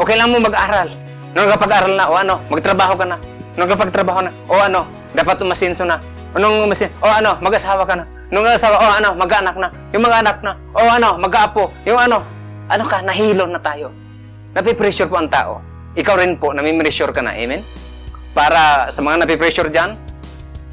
[0.00, 0.88] Okay lang mo mag-aral.
[1.30, 3.16] Nung kapag-aral na, o ano, magtrabaho ka na.
[3.54, 6.02] Nung kapag-trabaho na, o ano, dapat umasinso na.
[6.34, 8.04] Nung umasin, o ano, mag-asawa ka na.
[8.30, 9.68] Nung asawa, o ano, mag-anak na.
[9.94, 11.70] Yung mga anak na, o ano, mag-aapo.
[11.86, 12.22] Yung ano,
[12.70, 13.94] ano ka, nahilo na tayo.
[14.54, 15.62] Nape-pressure po ang tao.
[15.94, 17.34] Ikaw rin po, nami-pressure ka na.
[17.34, 17.62] Amen?
[18.34, 19.94] Para sa mga nape-pressure dyan,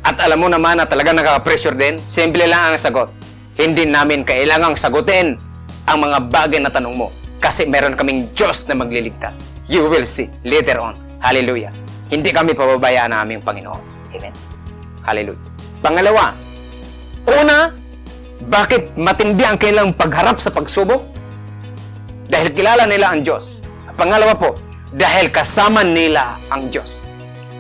[0.06, 3.10] at alam mo naman na talaga nakaka-pressure din, simple lang ang sagot.
[3.58, 5.38] Hindi namin kailangang sagutin
[5.90, 7.10] ang mga bagay na tanong mo
[7.42, 9.57] kasi meron kaming Diyos na magliligtas.
[9.68, 10.96] You will see later on.
[11.20, 11.76] Hallelujah.
[12.08, 13.84] Hindi kami pababayaan ng aming Panginoon.
[14.16, 14.34] Amen.
[15.04, 15.44] Hallelujah.
[15.84, 16.32] Pangalawa,
[17.28, 17.76] una,
[18.48, 21.04] bakit matindi ang kailang pagharap sa pagsubok?
[22.32, 23.68] Dahil kilala nila ang Diyos.
[24.00, 24.56] Pangalawa po,
[24.96, 27.12] dahil kasama nila ang Diyos.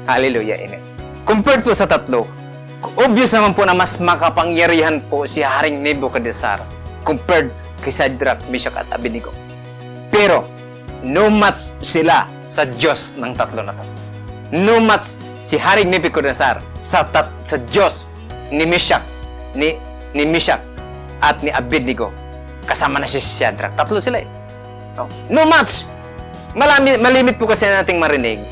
[0.08, 0.64] Hallelujah.
[0.64, 0.80] Amen.
[1.28, 2.24] Compared po sa tatlo,
[2.96, 6.64] obvious naman po na mas makapangyarihan po si Haring Nebuchadnezzar
[7.04, 7.52] compared
[7.84, 9.36] kay Shadrach, Meshach at Abednego.
[10.08, 10.48] Pero,
[11.08, 13.84] no match sila sa Diyos ng tatlo na to.
[14.52, 15.16] No match
[15.48, 18.12] si Haring Nebuchadnezzar sa, tat, sa Diyos
[18.52, 19.04] ni Meshach,
[19.56, 19.80] ni,
[20.12, 20.60] ni Meshach
[21.24, 22.12] at ni Abednego.
[22.68, 23.72] Kasama na si Shadrach.
[23.80, 24.28] Tatlo sila eh.
[25.00, 25.88] No, no match!
[26.58, 28.44] Malami, malimit po kasi nating marinig.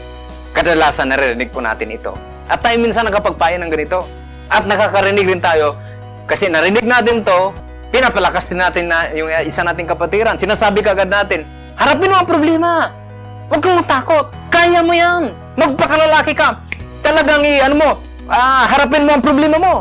[0.55, 2.15] Kadalasan naririnig po natin ito.
[2.47, 4.07] At tayo minsan nakapagpayo ng ganito.
[4.47, 5.75] At nakakarinig rin tayo
[6.25, 7.53] kasi narinig natin to,
[7.93, 10.37] pinapalakas din natin na yung isa nating kapatiran.
[10.37, 12.71] Sinasabi kagad natin, harapin mo ang problema.
[13.51, 14.25] Huwag kang matakot.
[14.49, 15.35] Kaya mo yan.
[15.55, 16.59] Magpakalalaki ka.
[17.05, 17.89] Talagang i, ano mo,
[18.27, 19.73] ah, harapin mo ang problema mo.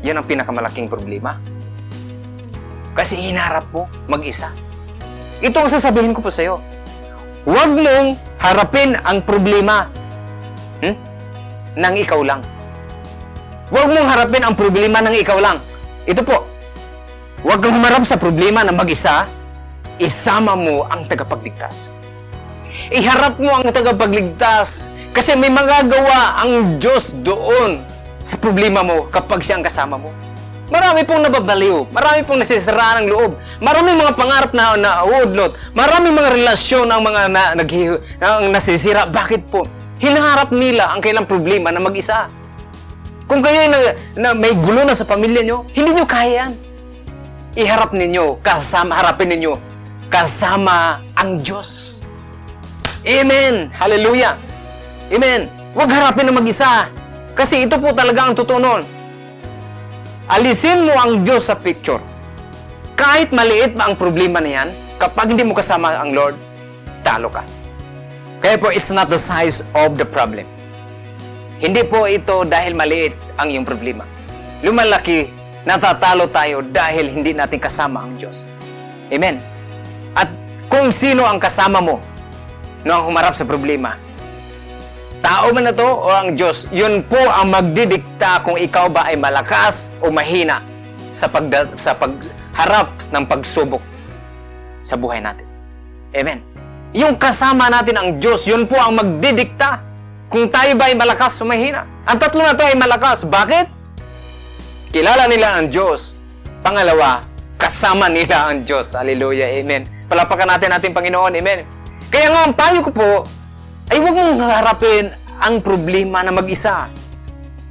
[0.00, 1.36] Yan ang pinakamalaking problema.
[2.96, 4.48] Kasi hinarap mo mag-isa.
[5.44, 6.56] Ito ang sasabihin ko po sa iyo.
[7.44, 9.86] Huwag mong harapin ang problema
[10.80, 10.96] hmm?
[11.76, 12.40] nang ikaw lang.
[13.68, 15.60] Huwag mong harapin ang problema ng ikaw lang.
[16.08, 16.46] Ito po,
[17.44, 19.28] huwag kang humarap sa problema ng mag-isa,
[19.98, 21.96] isama mo ang tagapagligtas.
[22.92, 27.82] Iharap mo ang tagapagligtas kasi may magagawa ang Diyos doon
[28.20, 30.12] sa problema mo kapag siya ang kasama mo.
[30.66, 36.34] Marami pong nababaliw, marami pong nasisiraan ng loob, marami mga pangarap na nauudlot, marami mga
[36.34, 37.70] relasyon ang mga na, nag,
[38.18, 39.06] ang nasisira.
[39.06, 39.62] Bakit po?
[40.02, 42.26] Hinaharap nila ang kailang problema na mag-isa.
[43.30, 43.78] Kung kayo na,
[44.18, 46.52] na may gulo na sa pamilya nyo, hindi nyo kaya yan.
[47.54, 49.54] Iharap ninyo, kasama, harapin ninyo,
[50.08, 52.02] kasama ang Diyos.
[53.06, 53.70] Amen!
[53.70, 54.38] Hallelujah!
[55.12, 55.46] Amen!
[55.76, 56.90] Huwag harapin na mag-isa.
[57.36, 58.82] Kasi ito po talaga ang totoo nun.
[60.26, 62.00] Alisin mo ang Diyos sa picture.
[62.96, 66.34] Kahit maliit ba ang problema na yan, kapag hindi mo kasama ang Lord,
[67.04, 67.44] talo ka.
[68.40, 70.48] Kaya po, it's not the size of the problem.
[71.60, 74.02] Hindi po ito dahil maliit ang iyong problema.
[74.64, 75.28] Lumalaki,
[75.68, 78.42] natatalo tayo dahil hindi natin kasama ang Diyos.
[79.12, 79.55] Amen.
[80.16, 80.32] At
[80.72, 82.00] kung sino ang kasama mo
[82.88, 84.00] noong humarap sa problema,
[85.20, 89.20] tao man na to o ang Diyos, yun po ang magdidikta kung ikaw ba ay
[89.20, 90.64] malakas o mahina
[91.12, 93.84] sa, pag, sa pagharap ng pagsubok
[94.80, 95.44] sa buhay natin.
[96.16, 96.40] Amen.
[96.96, 99.84] Yung kasama natin ang Diyos, yun po ang magdidikta
[100.32, 101.84] kung tayo ba ay malakas o mahina.
[102.06, 103.26] Ang tatlo na to ay malakas.
[103.26, 103.66] Bakit?
[104.94, 106.14] Kilala nila ang Diyos.
[106.62, 107.26] Pangalawa,
[107.58, 108.94] kasama nila ang Diyos.
[108.94, 109.50] Hallelujah.
[109.50, 109.95] Amen.
[110.06, 111.34] Palapakan natin ating Panginoon.
[111.34, 111.66] Amen.
[112.10, 113.10] Kaya nga, ang payo ko po,
[113.90, 115.10] ay huwag mong harapin
[115.42, 116.90] ang problema na mag-isa.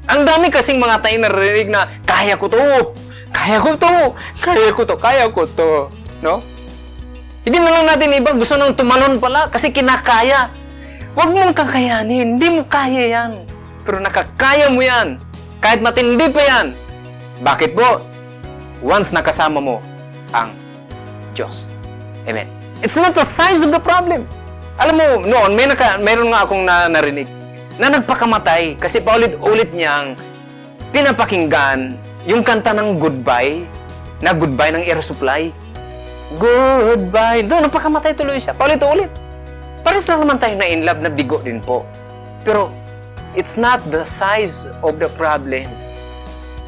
[0.05, 2.93] Ang dami kasing mga tayo narinig na, kaya ko to,
[3.33, 3.95] kaya ko to,
[4.43, 5.71] kaya ko to, kaya ko to.
[6.21, 6.43] No?
[7.45, 10.49] Hindi mo lang natin iba, gusto nang tumalon pala kasi kinakaya.
[11.15, 13.31] Huwag mong kakayanin, hindi mo kaya yan.
[13.85, 15.21] Pero nakakaya mo yan.
[15.63, 16.67] Kahit matindi pa yan.
[17.41, 18.03] Bakit po?
[18.83, 19.79] Once nakasama mo,
[20.35, 20.51] ang
[21.31, 21.74] Diyos.
[22.25, 22.49] Amen.
[22.81, 24.25] It's not the size of the problem.
[24.75, 27.29] Alam mo, noon, may naka, mayroon nga akong na, narinig
[27.75, 30.15] na nagpakamatay kasi paulit-ulit niyang
[30.95, 33.67] pinapakinggan yung kanta ng goodbye
[34.23, 35.51] na goodbye ng air supply.
[36.39, 37.45] Goodbye.
[37.45, 38.55] Doon, nagpakamatay tuloy siya.
[38.55, 39.11] Paulit-ulit.
[39.85, 41.85] Pares lang naman tayo na in love na bigo din po.
[42.41, 42.73] Pero,
[43.37, 45.69] it's not the size of the problem.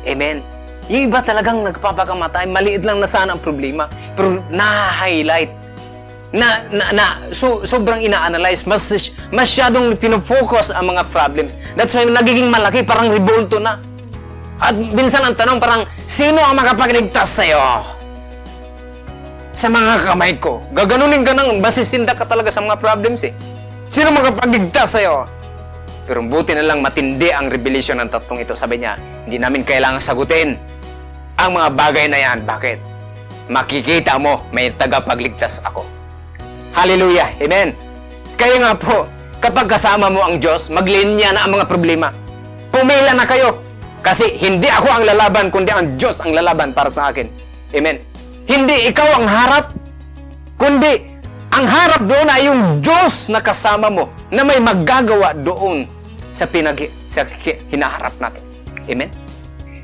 [0.06, 0.44] Amen.
[0.88, 5.52] Yung iba talagang nagpapakamatay, maliit lang na sana ang problema, pero na-highlight,
[6.32, 11.60] na, na, na so, sobrang ina-analyze, mas, masyadong pinofocus ang mga problems.
[11.76, 13.80] That's why nagiging malaki, parang revolto na.
[14.64, 17.60] At minsan ang tanong parang, sino ang makapagligtas sa'yo?
[19.52, 20.64] Sa mga kamay ko.
[20.72, 23.34] Gaganunin ka nang basisinda ka talaga sa mga problems eh.
[23.92, 25.28] Sino makapagligtas sa'yo?
[26.08, 28.56] Pero buti na lang matindi ang revelation ng tatlong ito.
[28.56, 28.96] Sabi niya,
[29.28, 30.56] hindi namin kailangang sagutin
[31.38, 32.38] ang mga bagay na yan.
[32.44, 32.78] Bakit?
[33.48, 35.86] Makikita mo, may tagapagligtas ako.
[36.76, 37.32] Hallelujah!
[37.40, 37.72] Amen!
[38.38, 39.08] Kaya nga po,
[39.42, 42.14] kapag kasama mo ang Diyos, maglinya na ang mga problema.
[42.70, 43.64] Pumila na kayo.
[44.04, 47.26] Kasi hindi ako ang lalaban, kundi ang Diyos ang lalaban para sa akin.
[47.74, 47.98] Amen.
[48.46, 49.66] Hindi ikaw ang harap,
[50.56, 51.18] kundi
[51.52, 55.90] ang harap doon ay yung Diyos na kasama mo na may magagawa doon
[56.30, 57.26] sa pinag sa
[57.74, 58.44] hinaharap natin.
[58.88, 59.27] Amen.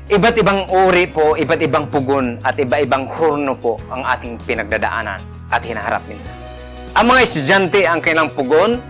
[0.04, 5.16] Iba't ibang uri po, iba't ibang pugon at iba-ibang hurno po ang ating pinagdadaanan
[5.48, 6.36] at hinaharap minsan.
[6.92, 8.84] Ang mga estudyante, ang kanilang pugon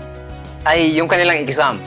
[0.66, 1.78] ay yung kanilang exam.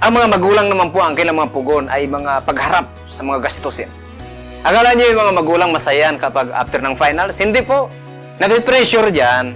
[0.00, 3.92] Ang mga magulang naman po, ang kanilang mga pugon ay mga pagharap sa mga gastusin.
[4.64, 7.36] Akala niyo yung mga magulang masayan kapag after ng finals?
[7.36, 7.92] Hindi po.
[8.40, 9.52] Nabipressure dyan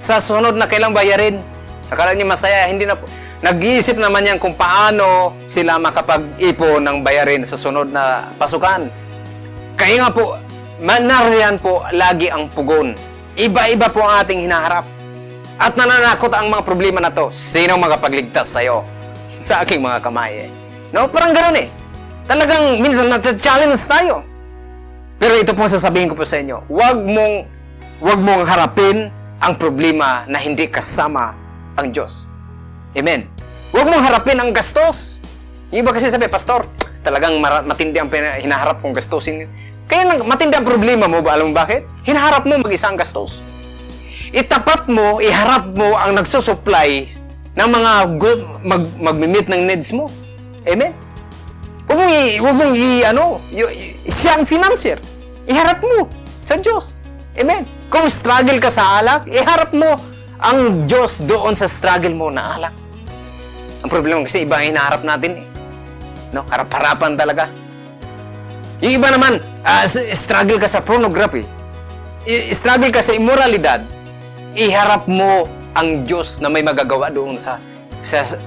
[0.00, 1.44] sa sunod na kailang bayarin.
[1.92, 3.04] Akala niyo masaya, hindi na po.
[3.38, 8.90] Nag-iisip naman yan kung paano sila makapag-ipon ng bayarin sa sunod na pasukan.
[9.78, 10.34] Kaya nga po,
[10.82, 12.98] manariyan po lagi ang pugon.
[13.38, 14.82] Iba-iba po ang ating hinaharap.
[15.54, 17.30] At nananakot ang mga problema na to.
[17.30, 18.82] Sino makapagligtas sa'yo?
[19.38, 20.50] Sa aking mga kamay eh.
[20.90, 21.68] No, parang ganoon eh.
[22.26, 24.26] Talagang minsan na-challenge tayo.
[25.18, 27.34] Pero ito po sasabihin ko po sa inyo, wag mong
[27.98, 29.10] wag mong harapin
[29.42, 31.34] ang problema na hindi kasama
[31.74, 32.30] ang Diyos.
[32.96, 33.28] Amen.
[33.74, 35.20] Huwag mong harapin ang gastos.
[35.68, 36.64] Yung iba kasi sabi, Pastor,
[37.04, 39.44] talagang matindi ang hinaharap kong gastusin.
[39.88, 41.36] Kaya nang matindi ang problema mo ba?
[41.36, 41.84] Alam mo bakit?
[42.08, 43.44] Hinaharap mo mag-isa ang gastos.
[44.32, 47.08] Itapat mo, iharap mo ang nagsusupply
[47.56, 50.08] ng mga good, mag, mag-meet ng needs mo.
[50.68, 50.92] Amen?
[51.88, 55.00] Huwag mong, i, huwag mong i, ano, y- siya ang financier.
[55.48, 56.04] Iharap mo
[56.44, 56.92] sa Diyos.
[57.40, 57.64] Amen.
[57.88, 59.96] Kung struggle ka sa alak, iharap mo
[60.38, 62.74] ang Diyos doon sa struggle mo na alak.
[63.82, 65.46] Ang problema kasi iba ang hinaharap natin eh.
[66.30, 66.46] No?
[66.46, 67.50] Harap-harapan talaga.
[68.78, 69.42] Yung iba naman,
[69.82, 71.42] s- struggle ka sa pornography.
[72.26, 73.82] I- struggle ka sa immoralidad.
[74.54, 77.58] Iharap mo ang Diyos na may magagawa doon sa
[78.02, 78.38] sa, sa,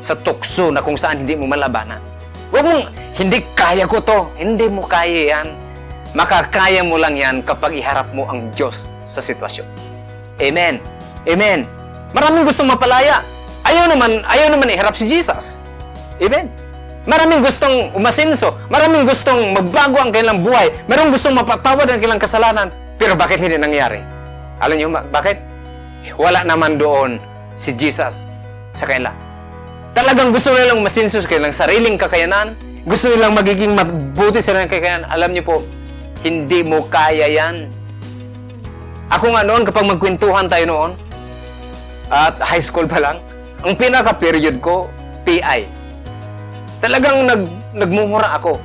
[0.00, 2.00] sa tukso na kung saan hindi mo malabanan.
[2.48, 2.84] Huwag mong,
[3.20, 4.32] hindi kaya ko to.
[4.40, 5.48] Hindi mo kaya yan.
[6.16, 9.87] Makakaya mo lang yan kapag iharap mo ang Diyos sa sitwasyon.
[10.38, 10.78] Amen.
[11.26, 11.66] Amen.
[12.14, 13.20] Maraming gustong mapalaya.
[13.66, 15.60] Ayaw naman, ayaw naman iharap si Jesus.
[16.22, 16.48] Amen.
[17.04, 18.56] Maraming gustong umasenso.
[18.68, 20.72] Maraming gustong magbago ang kanilang buhay.
[20.88, 22.68] Maraming gustong mapatawad ang kanilang kasalanan.
[23.00, 24.00] Pero bakit hindi nangyari?
[24.60, 25.40] Alam niyo ba- bakit?
[26.16, 27.16] Wala naman doon
[27.54, 28.26] si Jesus
[28.74, 29.12] sa kanila.
[29.94, 32.54] Talagang gusto nilang masenso sa kanilang sariling kakayanan.
[32.84, 35.06] Gusto nilang magiging mabuti sa kanilang kakayanan.
[35.08, 35.56] Alam niyo po,
[36.22, 37.70] hindi mo kaya yan.
[39.08, 40.90] Ako nga noon, kapag magkwentuhan tayo noon,
[42.12, 43.16] at high school pa lang,
[43.64, 44.92] ang pinaka-period ko,
[45.24, 45.68] PI.
[46.80, 47.42] Talagang nag,
[47.72, 48.60] nagmumura ako.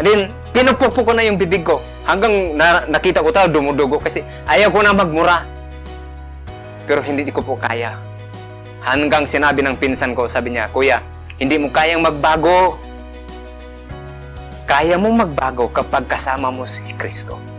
[0.00, 0.20] And then,
[0.56, 1.84] pinupukpo ko na yung bibig ko.
[2.08, 5.44] Hanggang na, nakita ko tayo, dumudugo kasi ayaw ko na magmura.
[6.88, 8.00] Pero hindi ko po kaya.
[8.80, 11.04] Hanggang sinabi ng pinsan ko, sabi niya, Kuya,
[11.36, 12.80] hindi mo kayang magbago.
[14.64, 17.49] Kaya mo magbago kapag kasama mo si Kristo.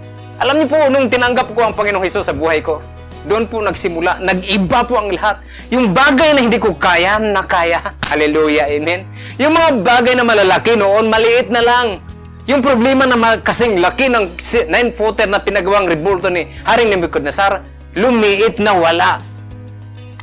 [0.42, 2.82] Alam niyo po, nung tinanggap ko ang Panginoong Hesus sa buhay ko,
[3.30, 5.38] doon po nagsimula, nag-iba po ang lahat.
[5.70, 7.94] Yung bagay na hindi ko kaya, na kaya.
[8.10, 9.06] Hallelujah, amen.
[9.38, 12.02] Yung mga bagay na malalaki noon, maliit na lang.
[12.50, 14.34] Yung problema na kasing laki ng
[14.66, 17.62] nine-footer na pinagawang rebulto ni Haring Nebuchadnezzar,
[17.94, 19.22] lumiit na wala.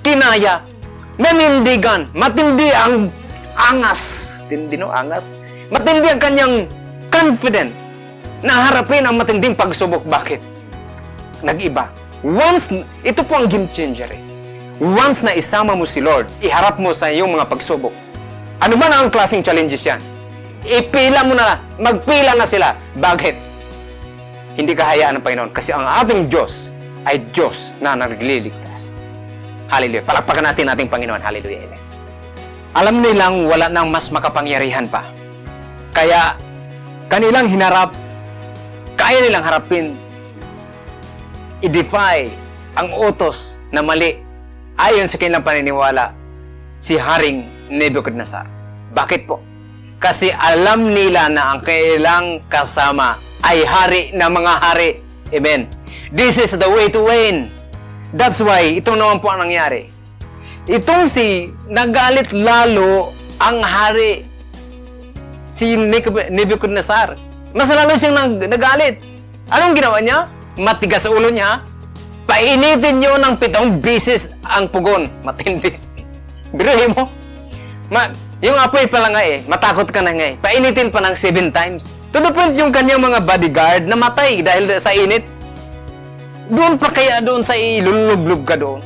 [0.02, 0.66] Kinaya,
[1.14, 3.14] nanindigan, matindi ang
[3.54, 4.34] angas.
[4.50, 5.38] Tindi no, angas.
[5.70, 6.54] Matindi ang kanyang
[7.06, 7.87] confident
[8.44, 10.06] na harapin ang matinding pagsubok.
[10.06, 10.40] Bakit?
[11.42, 11.90] Nag-iba.
[12.22, 12.70] Once,
[13.06, 14.22] ito po ang game changer eh.
[14.78, 17.94] Once na isama mo si Lord, iharap mo sa iyong mga pagsubok.
[18.58, 20.02] Ano man ang klaseng challenges yan?
[20.66, 22.74] Ipila mo na, magpila na sila.
[22.98, 23.48] Bakit?
[24.58, 25.50] hindi kahayaan ng Panginoon.
[25.54, 26.74] Kasi ang ating Diyos
[27.06, 28.90] ay Diyos na nagliligtas.
[29.70, 30.02] Hallelujah.
[30.02, 31.22] Palakpakan natin ating Panginoon.
[31.22, 31.62] Hallelujah.
[31.62, 31.80] Amen.
[32.74, 35.06] Alam nilang wala nang mas makapangyarihan pa.
[35.94, 36.34] Kaya
[37.06, 37.94] kanilang hinarap,
[38.98, 39.94] kaya nilang harapin,
[41.62, 42.26] i-defy
[42.74, 44.18] ang utos na mali
[44.74, 46.14] ayon sa kanilang paniniwala
[46.82, 48.46] si Haring Nebuchadnezzar.
[48.90, 49.38] Bakit po?
[49.98, 54.90] Kasi alam nila na ang kailang kasama ay hari ng mga hari.
[55.30, 55.70] Amen.
[56.10, 57.50] This is the way to win.
[58.14, 59.90] That's why, ito naman po ang nangyari.
[60.70, 64.24] Itong si nagalit lalo ang hari
[65.50, 67.27] si Neb- Nebuchadnezzar.
[67.56, 69.00] Mas lalo siyang nag- nagalit.
[69.48, 70.28] Anong ginawa niya?
[70.60, 71.64] Matigas sa ulo niya.
[72.28, 75.08] Painitin niyo ng pitong bisis ang pugon.
[75.26, 75.72] Matindi.
[76.52, 77.08] Biruhin mo.
[77.88, 78.12] Ma,
[78.44, 80.34] yung apoy pa lang nga eh, matakot ka na nga eh.
[80.36, 81.88] Painitin pa ng seven times.
[82.12, 85.24] To the point yung kanyang mga bodyguard namatay dahil sa init.
[86.48, 88.80] Doon pa kaya doon sa ilulublog ka doon.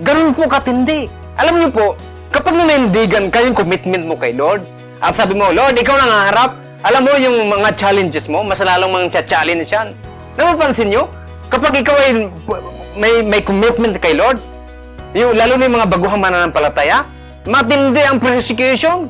[0.00, 1.04] Ganun po katindi.
[1.36, 1.86] Alam niyo po,
[2.32, 4.64] kapag nanindigan ka yung commitment mo kay Lord,
[5.02, 6.50] at sabi mo, Lord, ikaw nang haharap,
[6.82, 9.94] alam mo yung mga challenges mo, mas lalong mga challenge yan.
[10.34, 11.06] Napapansin nyo?
[11.46, 12.26] Kapag ikaw ay
[12.98, 14.42] may, may commitment kay Lord,
[15.14, 17.06] yung, lalo na yung mga baguhang mananampalataya,
[17.46, 19.06] matindi ang persecution.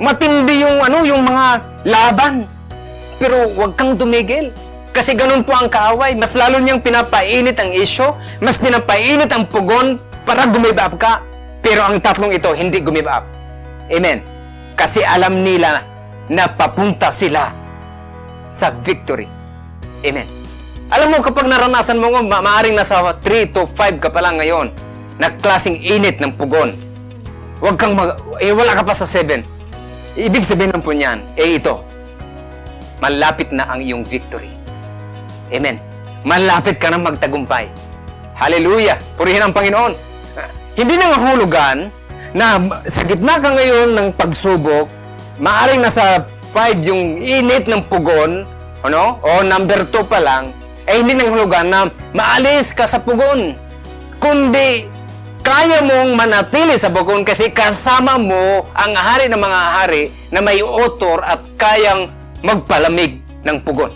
[0.00, 1.44] Matindi yung ano, yung mga
[1.84, 2.48] laban.
[3.20, 4.48] Pero huwag kang tumigil.
[4.96, 6.16] Kasi ganun po ang kaaway.
[6.16, 11.20] Mas lalo niyang pinapainit ang isyo, mas pinapainit ang pugon para gumive up ka.
[11.60, 13.28] Pero ang tatlong ito, hindi gumive up.
[13.92, 14.24] Amen.
[14.78, 15.91] Kasi alam nila
[16.30, 17.50] na papunta sila
[18.46, 19.26] sa victory.
[20.02, 20.26] Amen.
[20.92, 24.68] Alam mo, kapag naranasan mo, ma maaring nasa 3 to 5 ka pa lang ngayon,
[25.16, 26.76] na klaseng init ng pugon.
[27.62, 28.18] Huwag kang mag...
[28.42, 29.40] Eh, wala ka pa sa 7.
[30.18, 31.80] Ibig sabihin po niyan, eh ito,
[33.00, 34.52] malapit na ang iyong victory.
[35.48, 35.80] Amen.
[36.26, 37.72] Malapit ka na magtagumpay.
[38.36, 39.00] Hallelujah!
[39.16, 39.92] Purihin ang Panginoon.
[40.78, 41.88] Hindi na mahulugan
[42.36, 44.88] na sa gitna ka ngayon ng pagsubok,
[45.42, 46.22] maaring nasa
[46.54, 48.46] 5 yung init ng pugon,
[48.86, 49.18] ano?
[49.26, 50.54] O number 2 pa lang,
[50.86, 53.58] eh hindi na mahulugan na maalis ka sa pugon.
[54.22, 54.86] Kundi
[55.42, 60.62] kaya mong manatili sa pugon kasi kasama mo ang hari ng mga hari na may
[60.62, 62.14] otor at kayang
[62.46, 63.90] magpalamig ng pugon.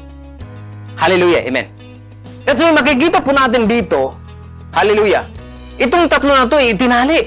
[0.99, 1.47] Hallelujah.
[1.47, 1.70] Amen.
[2.42, 4.14] At so, makikita po natin dito,
[4.70, 5.26] hallelujah,
[5.82, 7.26] itong tatlo na to, itinali.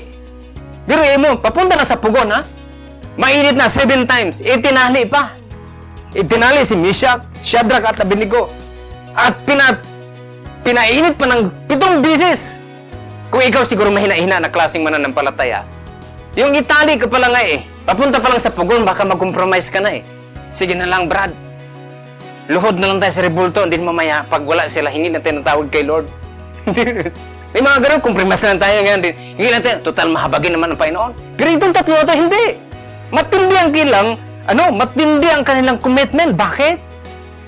[0.87, 2.58] Pero eh mo, papunta na sa pugon, ha?
[3.19, 5.35] Mainit na seven times, itinali pa.
[6.15, 8.47] Itinali si Meshach, Shadrach at Abednego.
[9.11, 9.75] At pina,
[10.63, 12.63] pinainit pa ng pitong bisis.
[13.27, 15.67] Kung ikaw siguro mahina-hina na klaseng mananampalataya,
[16.39, 19.99] yung itali ka pala nga eh, papunta pa lang sa pugon, baka mag-compromise ka na
[19.99, 20.01] eh.
[20.55, 21.35] Sige na lang, Brad.
[22.47, 25.83] Luhod na lang tayo sa rebulto, hindi mamaya, pag wala sila, hindi na tinatawag kay
[25.83, 26.07] Lord.
[27.53, 29.13] May mga ganun, compromise na tayo ngayon din.
[29.35, 31.11] Hindi natin, total mahabagin naman ang Panginoon.
[31.35, 32.68] Pero itong tatlo na to, hindi.
[33.09, 34.07] Matindi ang kilang,
[34.45, 36.37] ano, matindi ang kanilang commitment.
[36.37, 36.77] Bakit?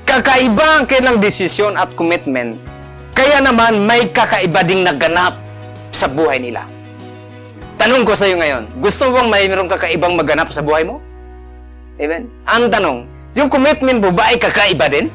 [0.05, 2.57] Kakaiba ang kanilang desisyon at commitment.
[3.13, 5.37] Kaya naman, may kakaiba ding naganap
[5.93, 6.65] sa buhay nila.
[7.77, 11.01] Tanong ko sa iyo ngayon, gusto mo bang mayroong kakaibang maganap sa buhay mo?
[12.01, 12.29] Amen.
[12.49, 12.97] Ang tanong,
[13.37, 15.09] yung commitment mo ba ay kakaiba din?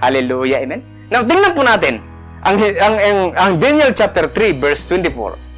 [0.00, 0.80] Hallelujah, amen.
[1.12, 2.00] Now, tingnan po natin
[2.40, 5.49] ang, ang, ang, ang Daniel chapter 3 verse 24.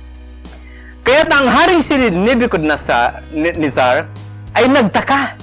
[1.03, 4.07] Kaya ang haring si Nebuchadnezzar
[4.55, 5.35] ay nagtaka.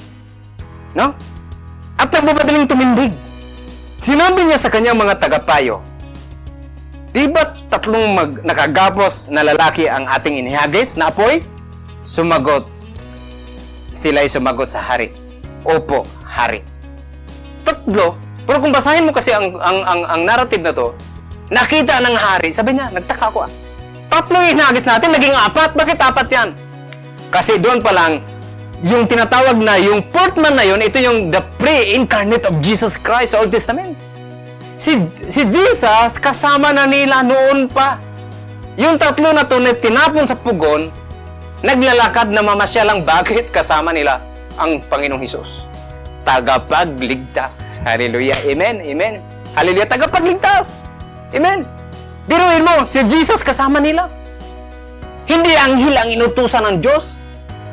[0.95, 1.11] No?
[1.99, 3.11] At nagbabadaling tumindig.
[3.99, 5.83] Sinabi niya sa kanyang mga tagapayo,
[7.09, 7.41] Di ba
[7.73, 11.41] tatlong mag, nakagapos na lalaki ang ating inihagis na apoy?
[12.05, 12.69] Sumagot.
[13.89, 15.09] Sila'y sumagot sa hari.
[15.65, 16.61] Opo, hari.
[17.65, 18.13] Tatlo.
[18.45, 20.93] Pero kung basahin mo kasi ang, ang, ang, ang narrative na to,
[21.49, 23.51] nakita ng hari, sabi niya, nagtaka ako ah.
[24.09, 25.77] Tatlo yung inihagis natin, naging apat.
[25.77, 26.49] Bakit apat yan?
[27.29, 28.25] Kasi doon pa lang,
[28.81, 33.37] yung tinatawag na, yung fourth man na yun, ito yung the pre-incarnate of Jesus Christ
[33.37, 33.93] sa Old Testament.
[34.79, 34.97] Si,
[35.29, 38.01] si Jesus, kasama na nila noon pa.
[38.79, 40.87] Yung tatlo na to na tinapon sa pugon,
[41.61, 44.23] naglalakad na mamasyalang bakit kasama nila
[44.55, 45.67] ang Panginoong Hesus.
[46.23, 47.83] Tagapagligtas.
[47.83, 48.39] Hallelujah.
[48.47, 48.79] Amen.
[48.79, 49.13] Amen.
[49.53, 49.87] Hallelujah.
[49.91, 50.87] Tagapagligtas.
[51.35, 51.78] Amen.
[52.29, 54.05] Biruin mo, si Jesus kasama nila.
[55.25, 57.17] Hindi anghel ang inutusan ng Diyos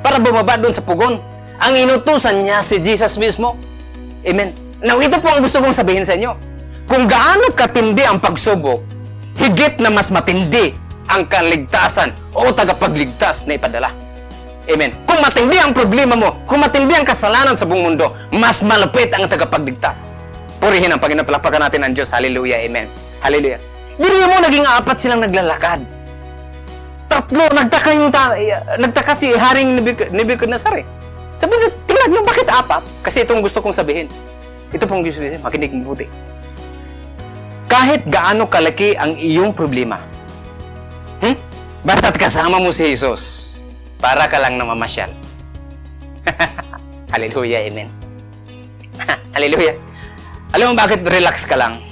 [0.01, 1.21] para bumaba doon sa pugon.
[1.61, 3.61] Ang inutusan niya si Jesus mismo.
[4.25, 4.57] Amen.
[4.81, 6.33] Now, ito po ang gusto kong sabihin sa inyo.
[6.89, 8.81] Kung gaano katindi ang pagsubok,
[9.37, 10.73] higit na mas matindi
[11.05, 13.93] ang kaligtasan o tagapagligtas na ipadala.
[14.67, 14.97] Amen.
[15.05, 19.29] Kung matindi ang problema mo, kung matindi ang kasalanan sa buong mundo, mas malapit ang
[19.29, 20.17] tagapagligtas.
[20.57, 21.29] Purihin ang Panginoon.
[21.29, 22.09] Palakpakan natin ang Diyos.
[22.09, 22.65] Hallelujah.
[22.65, 22.89] Amen.
[23.21, 23.76] Hallelujah.
[23.97, 25.81] Biro mo, naging apat silang naglalakad.
[27.09, 28.37] Tatlo, nagtaka yung ta-
[28.77, 30.87] nagtaka si Haring Nebuch- Nebuchadnezzar eh.
[31.33, 32.85] Sabi niya, tingnan niyo, bakit apat?
[33.01, 34.09] Kasi itong gusto kong sabihin.
[34.73, 36.07] Ito pong gusto sabihin, makinig mabuti.
[37.67, 40.01] Kahit gaano kalaki ang iyong problema,
[41.25, 41.37] hmm?
[41.85, 43.65] basta't kasama mo si Jesus,
[43.97, 45.13] para ka lang namamasyal.
[47.13, 47.89] Hallelujah, amen.
[49.37, 49.77] Hallelujah.
[50.53, 51.86] Alam mo bakit relax ka lang?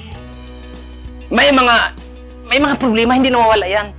[1.34, 1.74] May mga
[2.46, 3.90] may mga problema hindi nawawala yan.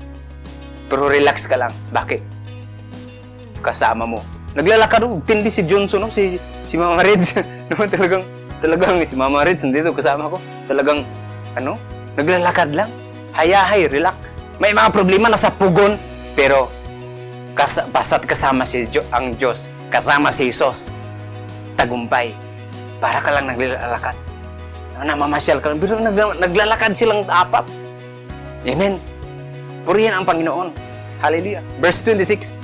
[0.87, 1.75] Pero relax ka lang.
[1.91, 2.23] Bakit?
[3.59, 4.23] Kasama mo.
[4.55, 6.09] Naglalakad oh, tindi si Johnson, no?
[6.15, 7.35] si si Mama Reds.
[7.69, 8.23] naman talagang
[8.63, 10.39] talagang si Mama Reds nandito kasama ko.
[10.63, 11.03] Talagang
[11.59, 11.75] ano?
[12.15, 12.87] Naglalakad lang.
[13.35, 14.39] Hayahay, relax.
[14.63, 15.99] May mga problema nasa pugon,
[16.39, 16.71] pero
[17.51, 20.95] kas basta't kasama si Jo- ang Diyos, kasama si Jesus,
[21.75, 22.31] tagumpay.
[23.03, 24.24] Para ka lang naglalakad.
[25.01, 25.75] Namamasyal ka.
[25.75, 27.67] Pero nagla- naglalakad silang apat.
[28.63, 28.97] Amen.
[29.83, 30.73] Purihin ang Panginoon.
[31.21, 31.61] Hallelujah.
[31.81, 32.55] Verse 26.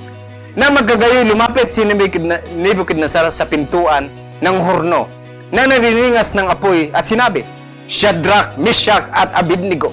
[0.56, 4.12] Na magkagayoy lumapit si Nebuchadne- Nebuchadnezzar sa pintuan
[4.44, 5.08] ng horno
[5.52, 7.44] na nariningas ng apoy at sinabi,
[7.88, 9.92] Shadrach, Meshach at Abednego,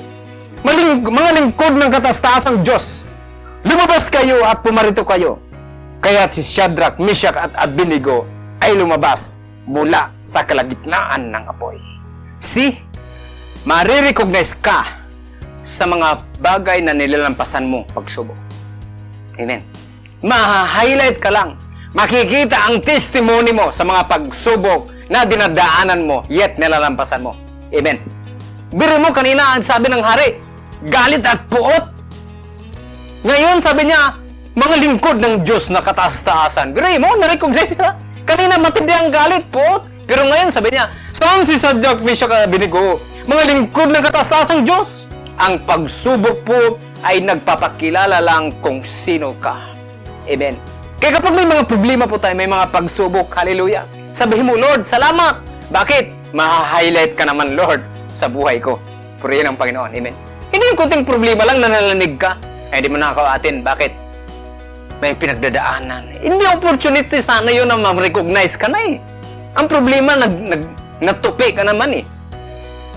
[0.63, 3.07] maling, mga lingkod ng katastasang Diyos,
[3.67, 5.43] lumabas kayo at pumarito kayo.
[5.99, 8.23] Kaya si Shadrach, Meshach at Abednego
[8.63, 11.88] ay lumabas mula sa kalagitnaan ng apoy.
[12.39, 12.79] See,
[13.67, 15.03] marirecognize ka
[15.67, 18.39] sa mga bagay na nilalampasan mo pagsubok.
[19.39, 19.63] Amen.
[20.23, 21.59] Maha-highlight ka lang.
[21.95, 27.35] Makikita ang testimony mo sa mga pagsubok na dinadaanan mo, yet nilalampasan mo.
[27.75, 27.99] Amen.
[28.71, 30.39] Biro mo kanina ang sabi ng hari,
[30.87, 31.91] galit at puot.
[33.27, 34.15] Ngayon sabi niya,
[34.55, 36.71] mga lingkod ng Diyos na kataas-taasan.
[36.71, 37.99] Biro mo, na-recognize na.
[38.29, 39.98] Kanina matindi ang galit, puot.
[40.09, 42.97] Pero ngayon sabi niya, saan si Sadyok, Meshach at Abednego?
[43.29, 45.05] Mga lingkod ng kataas-taasang Diyos.
[45.37, 46.61] Ang pagsubok po
[47.05, 49.69] ay nagpapakilala lang kung sino ka.
[50.25, 50.57] Amen.
[50.97, 53.85] Kaya kapag may mga problema po tayo, may mga pagsubok, hallelujah,
[54.17, 55.45] sabihin mo, Lord, salamat.
[55.69, 56.33] Bakit?
[56.33, 58.81] Maha-highlight ka naman, Lord, sa buhay ko.
[59.21, 59.93] Purihin ang Panginoon.
[59.93, 60.17] Amen.
[60.49, 62.41] Hindi yung kunting problema lang na nalanig ka.
[62.73, 63.61] Eh, di mo nakakawatin.
[63.61, 63.93] Bakit?
[65.05, 66.17] May pinagdadaanan.
[66.17, 68.97] Hindi opportunity sana yun na ma-recognize ka na eh.
[69.57, 70.63] Ang problema, nag, nag,
[71.01, 72.05] natupi ka naman eh.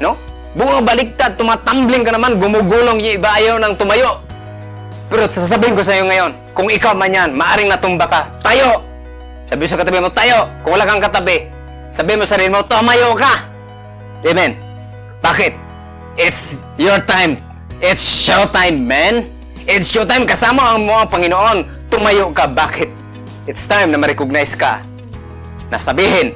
[0.02, 0.18] No?
[0.52, 4.20] Bunga baliktad, tumatumbling ka naman, gumugulong yung iba ayaw ng tumayo.
[5.08, 8.84] Pero sasabihin ko sa iyo ngayon, kung ikaw man yan, maaring natumba ka, tayo!
[9.48, 10.48] Sabi sa katabi mo, tayo!
[10.64, 11.48] Kung wala kang katabi,
[11.92, 13.48] sabi mo sa sarili mo, tumayo ka!
[14.28, 14.56] Amen.
[15.22, 15.54] Bakit?
[16.20, 17.40] It's your time.
[17.80, 19.26] It's showtime, man.
[19.66, 20.28] It's showtime.
[20.28, 21.58] Kasama ang mga Panginoon.
[21.90, 22.46] Tumayo ka.
[22.46, 22.90] Bakit?
[23.50, 24.86] It's time na ma-recognize ka.
[25.72, 26.36] Na sabihin,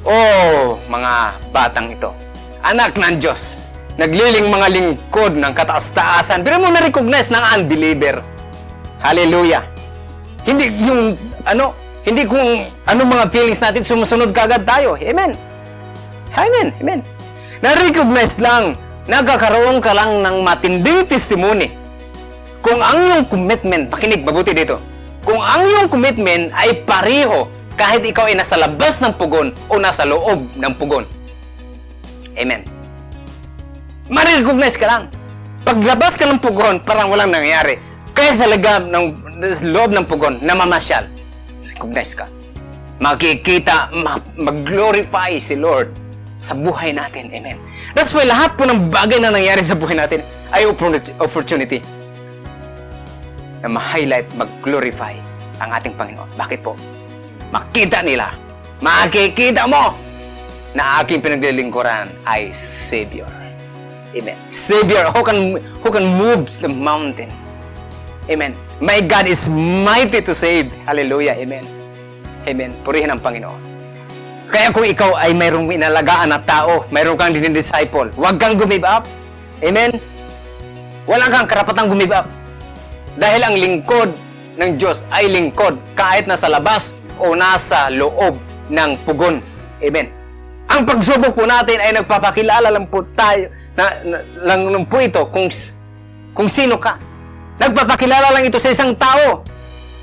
[0.00, 2.16] Oh, mga batang ito.
[2.64, 3.68] Anak ng Diyos.
[4.00, 6.40] Nagliling mga lingkod ng kataas-taasan.
[6.40, 8.24] Pero mo na-recognize ng unbeliever.
[9.04, 9.60] Hallelujah.
[10.48, 14.96] Hindi yung, ano, hindi kung ano mga feelings natin, sumusunod kagad tayo.
[14.96, 15.36] Amen.
[16.32, 16.72] Amen.
[16.80, 17.00] Amen.
[17.60, 21.76] Na-recognize lang, nagkakaroon ka lang ng matinding testimony.
[22.64, 24.80] Kung ang iyong commitment, pakinig mabuti dito,
[25.28, 30.04] kung ang iyong commitment ay pareho kahit ikaw ay nasa labas ng pugon o nasa
[30.04, 31.08] loob ng pugon.
[32.36, 32.60] Amen.
[34.12, 35.02] Marirecognize ka lang.
[35.64, 37.80] Paglabas ka ng pugon, parang walang nangyayari.
[38.12, 39.04] Kaya sa lagab ng
[39.72, 41.08] loob ng pugon, namamasyal.
[41.64, 42.28] Recognize ka.
[43.00, 45.88] Makikita, ma- mag-glorify si Lord
[46.36, 47.32] sa buhay natin.
[47.32, 47.56] Amen.
[47.96, 50.20] That's why lahat po ng bagay na nangyari sa buhay natin
[50.52, 50.68] ay
[51.16, 51.80] opportunity
[53.64, 55.16] na ma-highlight, mag-glorify
[55.64, 56.28] ang ating Panginoon.
[56.36, 56.76] Bakit po?
[57.50, 58.30] Makita nila,
[58.78, 59.98] makikita mo
[60.74, 63.26] na aking pinaglilingkuran ay Savior.
[64.14, 64.38] Amen.
[64.50, 67.30] Savior who can, who can move the mountain.
[68.30, 68.54] Amen.
[68.78, 69.50] My God is
[69.82, 70.70] mighty to save.
[70.86, 71.34] Hallelujah.
[71.34, 71.66] Amen.
[72.46, 72.70] Amen.
[72.86, 73.58] Purihin ang Panginoon.
[74.50, 79.06] Kaya kung ikaw ay mayroong inalagaan na tao, mayroong kang dinidisciple, huwag kang gumive up.
[79.62, 79.98] Amen.
[81.06, 82.26] Wala kang karapatang gumive up.
[83.18, 84.10] Dahil ang lingkod
[84.58, 88.40] ng Diyos ay lingkod kahit nasa labas o nasa loob
[88.72, 89.44] ng pugon.
[89.80, 90.08] Amen.
[90.70, 95.22] Ang pagsubok po natin ay nagpapakilala lang po tayo na, na lang, lang po ito
[95.28, 95.50] kung
[96.30, 96.96] kung sino ka.
[97.58, 99.44] Nagpapakilala lang ito sa isang tao.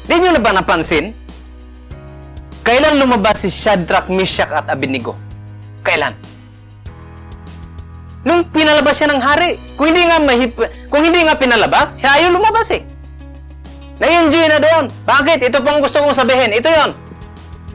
[0.05, 1.15] Di nyo na ba napansin?
[2.61, 5.15] Kailan lumabas si Shadrach, Meshach at Abednego?
[5.82, 6.13] Kailan?
[8.28, 9.55] Nung pinalabas siya ng hari.
[9.80, 10.51] Kung hindi nga mahip,
[10.91, 12.84] kung hindi nga pinalabas, siya ayaw lumabas eh.
[14.03, 14.86] Na-enjoy na doon.
[15.07, 15.47] Bakit?
[15.47, 16.51] Ito pang gusto kong sabihin.
[16.51, 16.91] Ito yon.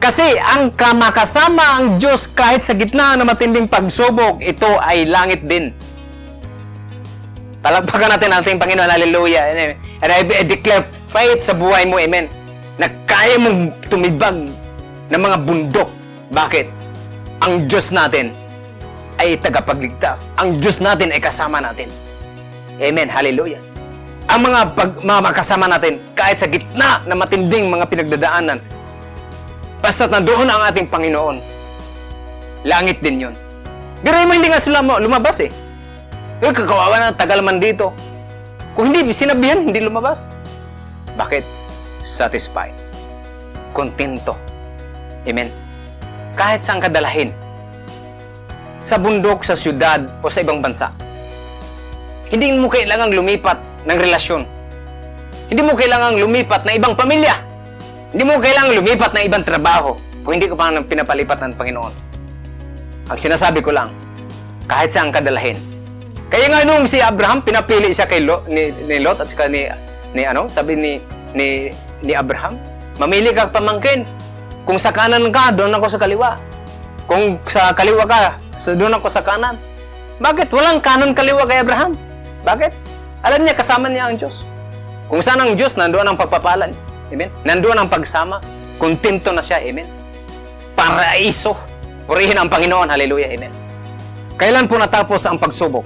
[0.03, 5.71] Kasi ang kamakasama ang Diyos kahit sa gitna ng matinding pagsubok, ito ay langit din.
[7.63, 8.91] Palagpakan natin ang ating Panginoon.
[8.91, 9.47] Hallelujah.
[10.03, 12.03] And I declare faith sa buhay mo.
[12.03, 12.27] Amen.
[12.75, 14.43] Na kaya mong tumibag
[15.07, 15.87] ng mga bundok.
[16.35, 16.67] Bakit?
[17.47, 18.35] Ang Diyos natin
[19.23, 20.27] ay tagapagligtas.
[20.35, 21.87] Ang Diyos natin ay kasama natin.
[22.83, 23.07] Amen.
[23.07, 23.63] Hallelujah.
[24.27, 28.59] Ang mga, pag, mga makasama natin, kahit sa gitna ng matinding mga pinagdadaanan,
[29.83, 31.43] basta't nandoon ang ating Panginoon,
[32.63, 33.35] langit din yun.
[33.99, 35.51] Pero mo hindi nga sila lumabas eh.
[36.39, 37.91] Uy, kakawawa na, tagal man dito.
[38.79, 40.31] Kung hindi sinabihan, hindi lumabas.
[41.19, 41.43] Bakit?
[42.03, 42.75] Satisfied.
[43.75, 44.39] Kontento.
[45.27, 45.51] Amen.
[46.35, 47.35] Kahit saan ka dalahin.
[48.83, 50.91] Sa bundok, sa syudad, o sa ibang bansa.
[52.27, 54.43] Hindi mo kailangang lumipat ng relasyon.
[55.47, 57.39] Hindi mo kailangang lumipat ng ibang pamilya.
[58.13, 61.93] Hindi mo kailangang lumipat ng ibang trabaho kung hindi ka pa pinapalipat ng Panginoon.
[63.09, 63.89] Ang sinasabi ko lang,
[64.69, 65.57] kahit saan ka dalahin.
[66.29, 69.65] Kaya nga nung si Abraham, pinapili siya kay Lot, ni, ni Lot at saka ni,
[70.13, 71.01] ni ano, sabi ni,
[71.33, 71.73] ni,
[72.05, 72.61] ni Abraham,
[73.01, 74.05] mamili ka pamangkin.
[74.61, 76.37] Kung sa kanan ka, doon ako sa kaliwa.
[77.09, 79.57] Kung sa kaliwa ka, sa doon ako sa kanan.
[80.21, 80.53] Bakit?
[80.53, 81.97] Walang kanan kaliwa kay Abraham.
[82.45, 82.71] Bakit?
[83.25, 84.45] Alam niya, kasama niya ang Diyos.
[85.09, 86.82] Kung saan ang Diyos, nandoon ang pagpapalan.
[87.13, 87.29] Amen?
[87.45, 88.41] Nandoon ang pagsama.
[88.81, 89.61] Kontento na siya.
[89.61, 89.85] Amen?
[90.73, 91.53] Paraiso.
[92.09, 92.89] Purihin ang Panginoon.
[92.89, 93.29] Hallelujah.
[93.29, 93.53] Amen.
[94.33, 95.85] Kailan po natapos ang pagsubok?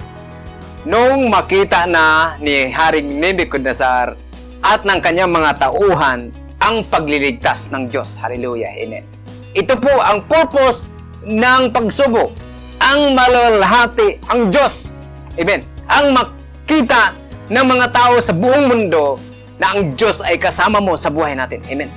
[0.88, 4.16] Nung makita na ni Haring Nebuchadnezzar
[4.64, 8.16] at ng kanyang mga tauhan ang pagliligtas ng Diyos.
[8.16, 8.72] Hallelujah.
[8.72, 9.04] Amen.
[9.52, 10.90] Ito po ang purpose
[11.28, 12.32] ng pagsubok.
[12.80, 14.96] Ang malalahati ang Diyos.
[15.36, 15.60] Amen.
[15.92, 17.14] Ang makita
[17.52, 19.20] ng mga tao sa buong mundo
[19.58, 21.60] na ang Diyos ay kasama mo sa buhay natin.
[21.66, 21.90] Amen.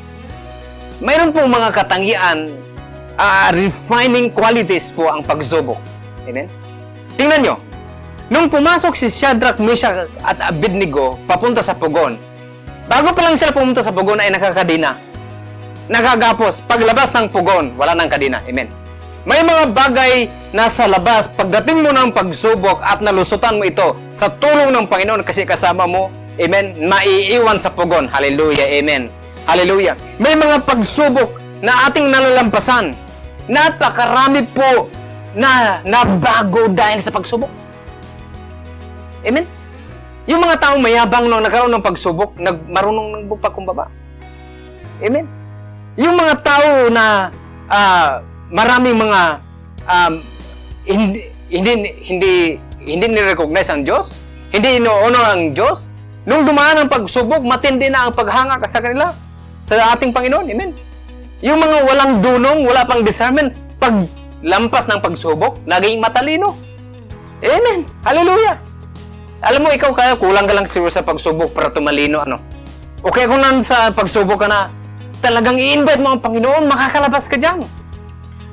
[1.01, 2.37] Mayroon pong mga katangian,
[3.17, 5.77] ah, refining qualities po ang pagsubok.
[6.25, 6.49] Amen.
[7.17, 7.55] Tingnan nyo,
[8.29, 12.17] nung pumasok si Shadrach, Meshach at Abednego papunta sa pugon,
[12.89, 14.97] bago pa lang sila pumunta sa pugon ay nakakadina.
[15.89, 18.41] Nakagapos, paglabas ng pugon, wala nang kadina.
[18.45, 18.69] Amen.
[19.21, 20.13] May mga bagay
[20.49, 25.21] na sa labas, pagdating mo ng pagsubok at nalusutan mo ito sa tulong ng Panginoon
[25.21, 26.09] kasi kasama mo,
[26.41, 28.09] Amen, maiiwan sa pugon.
[28.09, 28.65] Hallelujah.
[28.65, 29.13] Amen.
[29.45, 29.93] Hallelujah.
[30.17, 32.97] May mga pagsubok na ating nalalampasan.
[33.45, 34.89] Napakarami po
[35.37, 37.49] na nabago dahil sa pagsubok.
[39.21, 39.45] Amen.
[40.25, 43.89] Yung mga taong mayabang nung nagkaroon ng pagsubok, nag marunong ng bumaba.
[45.01, 45.25] Amen.
[45.97, 47.29] Yung mga tao na
[47.69, 49.21] ah, maraming mga
[49.85, 50.13] um,
[50.85, 51.71] hindi hindi
[52.07, 52.33] hindi
[52.81, 55.90] hindi ni-recognize ang Diyos, hindi ino-honor ang Diyos,
[56.25, 59.13] nung dumaan ang pagsubok, matindi na ang paghanga sa kanila
[59.61, 60.45] sa ating Panginoon.
[60.49, 60.71] Amen.
[61.41, 64.05] Yung mga walang dunong, wala pang discernment, pag
[64.45, 66.53] lampas ng pagsubok, naging matalino.
[67.41, 67.85] Amen.
[68.05, 68.61] Hallelujah.
[69.41, 72.37] Alam mo, ikaw kaya kulang ka lang siguro sa pagsubok para tumalino, ano?
[73.01, 74.69] O kaya kung nasa pagsubok ka na,
[75.17, 77.65] talagang i-invite mo ang Panginoon, makakalabas ka dyan.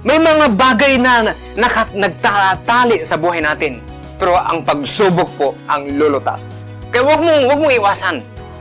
[0.01, 3.85] May mga bagay na naka, nagtatali sa buhay natin.
[4.17, 6.57] Pero ang pagsubok po ang lulutas.
[6.93, 8.17] Kaya huwag mong, huwag mong iwasan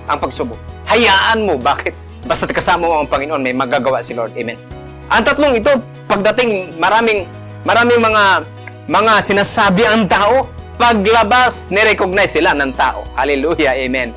[0.07, 0.59] ang pagsubok.
[0.87, 1.59] Hayaan mo.
[1.59, 1.93] Bakit?
[2.27, 4.35] Basta kasama mo ang Panginoon, may magagawa si Lord.
[4.35, 4.59] Amen.
[5.07, 5.71] Ang tatlong ito,
[6.11, 7.23] pagdating maraming
[7.63, 8.43] maraming mga
[8.87, 10.47] mga sinasabi ang tao,
[10.79, 13.03] paglabas, nirecognize sila ng tao.
[13.15, 13.75] Hallelujah.
[13.75, 14.11] Amen.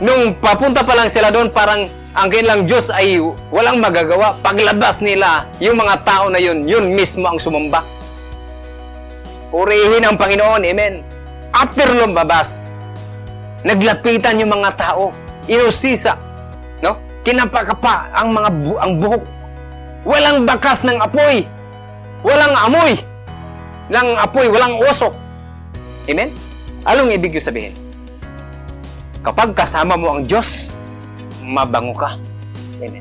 [0.00, 3.20] Nung papunta pa lang sila doon, parang ang kanilang Diyos ay
[3.52, 4.36] walang magagawa.
[4.40, 7.84] Paglabas nila, yung mga tao na yun, yun mismo ang sumamba.
[9.52, 10.62] Purihin ang Panginoon.
[10.66, 11.00] Amen.
[11.54, 12.66] After lumabas,
[13.64, 15.10] naglapitan yung mga tao.
[15.48, 16.14] Inusisa.
[16.84, 17.00] No?
[17.24, 19.24] Kinapakapa ang mga bu- ang buhok.
[20.04, 21.48] Walang bakas ng apoy.
[22.20, 22.92] Walang amoy
[23.88, 24.46] ng apoy.
[24.52, 25.16] Walang usok.
[26.04, 26.28] Amen?
[26.84, 27.74] Anong ibig yung sabihin?
[29.24, 30.76] Kapag kasama mo ang Diyos,
[31.40, 32.20] mabango ka.
[32.84, 33.00] Amen.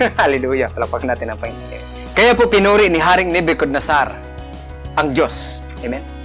[0.20, 0.72] Hallelujah.
[0.72, 1.84] Palapag natin ang Panginoon.
[2.16, 4.16] Kaya po pinuri ni Haring Nebuchadnezzar
[4.96, 5.60] ang Diyos.
[5.84, 6.23] Amen.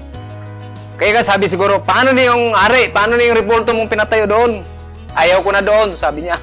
[1.00, 2.92] Kaya ka sabi siguro, paano na yung ari?
[2.92, 4.68] Paano na yung reporto mong pinatayo doon?
[5.16, 6.36] Ayaw ko na doon, sabi niya.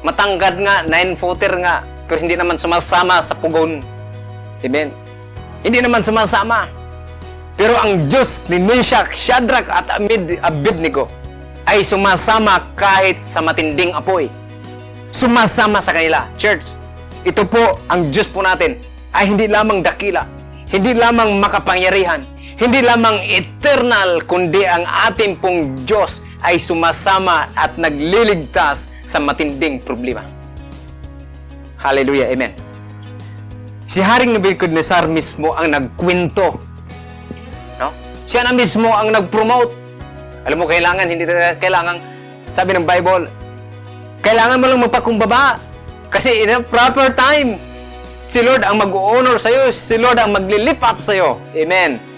[0.00, 3.84] Matangkad nga, nine-footer nga, pero hindi naman sumasama sa pugon.
[4.64, 4.88] Amen.
[5.60, 6.72] Hindi naman sumasama.
[7.60, 11.06] Pero ang Diyos ni Meshach, Shadrach at Abed- Abednego
[11.68, 14.32] ay sumasama kahit sa matinding apoy.
[15.12, 16.24] Sumasama sa kanila.
[16.40, 16.80] Church,
[17.20, 18.80] ito po ang Diyos po natin
[19.12, 20.24] ay hindi lamang dakila,
[20.68, 22.24] hindi lamang makapangyarihan,
[22.64, 30.24] hindi lamang eternal, kundi ang ating pong Diyos ay sumasama at nagliligtas sa matinding problema.
[31.76, 32.32] Hallelujah.
[32.32, 32.56] Amen.
[33.84, 36.56] Si Haring Nebuchadnezzar mismo ang nagkwento.
[37.76, 37.92] No?
[38.24, 39.76] Siya na mismo ang nag-promote.
[40.48, 41.28] Alam mo, kailangan, hindi
[41.60, 42.00] kailangan,
[42.48, 43.28] sabi ng Bible,
[44.24, 45.60] kailangan mo lang magpakumbaba.
[46.08, 47.60] Kasi in a proper time,
[48.32, 51.36] si Lord ang mag-honor sa'yo, si Lord ang magli-lift up sa'yo.
[51.52, 52.13] Amen.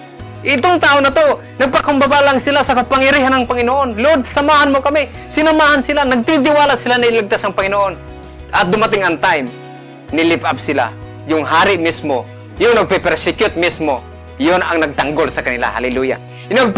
[0.47, 3.99] Itong tao na to, nagpakumbaba lang sila sa kapangyarihan ng Panginoon.
[3.99, 5.11] Lord, samahan mo kami.
[5.27, 7.99] Sinamahan sila, nagtitiwala sila na iligtas ang Panginoon.
[8.55, 9.51] At dumating ang time,
[10.15, 10.95] nilift up sila.
[11.27, 12.23] Yung hari mismo,
[12.63, 14.07] yung nagpe-persecute mismo,
[14.39, 15.67] yun ang nagtanggol sa kanila.
[15.75, 16.23] Hallelujah.
[16.47, 16.71] Yung,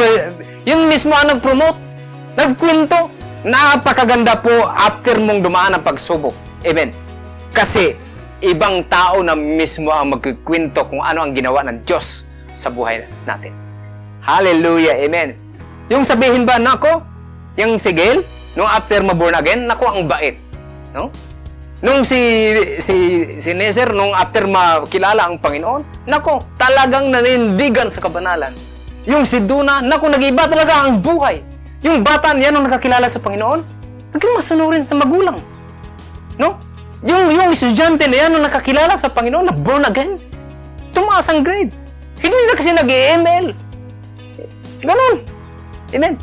[0.65, 1.77] yun mismo ang nag-promote,
[2.41, 3.13] nagkwento.
[3.45, 6.33] Napakaganda po after mong dumaan ang pagsubok.
[6.65, 6.89] Amen.
[7.53, 8.01] Kasi
[8.41, 13.58] ibang tao na mismo ang magkikwento kung ano ang ginawa ng Diyos sa buhay natin.
[14.29, 15.01] Hallelujah.
[15.01, 15.33] Amen.
[15.89, 17.01] Yung sabihin ba, nako,
[17.57, 18.21] yung si Gail,
[18.53, 20.37] nung after ma-born again, nako, ang bait.
[20.93, 21.09] No?
[21.81, 22.19] Nung si
[22.83, 22.95] si
[23.39, 28.53] si Nezer nung after makilala ang Panginoon, nako, talagang nanindigan sa kabanalan.
[29.09, 31.41] Yung si Duna, nako, nag-iba talaga ang buhay.
[31.81, 33.65] Yung bata niya nung nakakilala sa Panginoon,
[34.13, 35.41] naging masunurin sa magulang.
[36.37, 36.61] No?
[37.07, 40.21] Yung, yung estudyante na yan nung nakakilala sa Panginoon, na born again,
[40.93, 41.89] tumaas ang grades.
[42.21, 43.68] Hindi na kasi nag-ML.
[44.83, 45.25] Ganon.
[45.95, 46.15] Amen.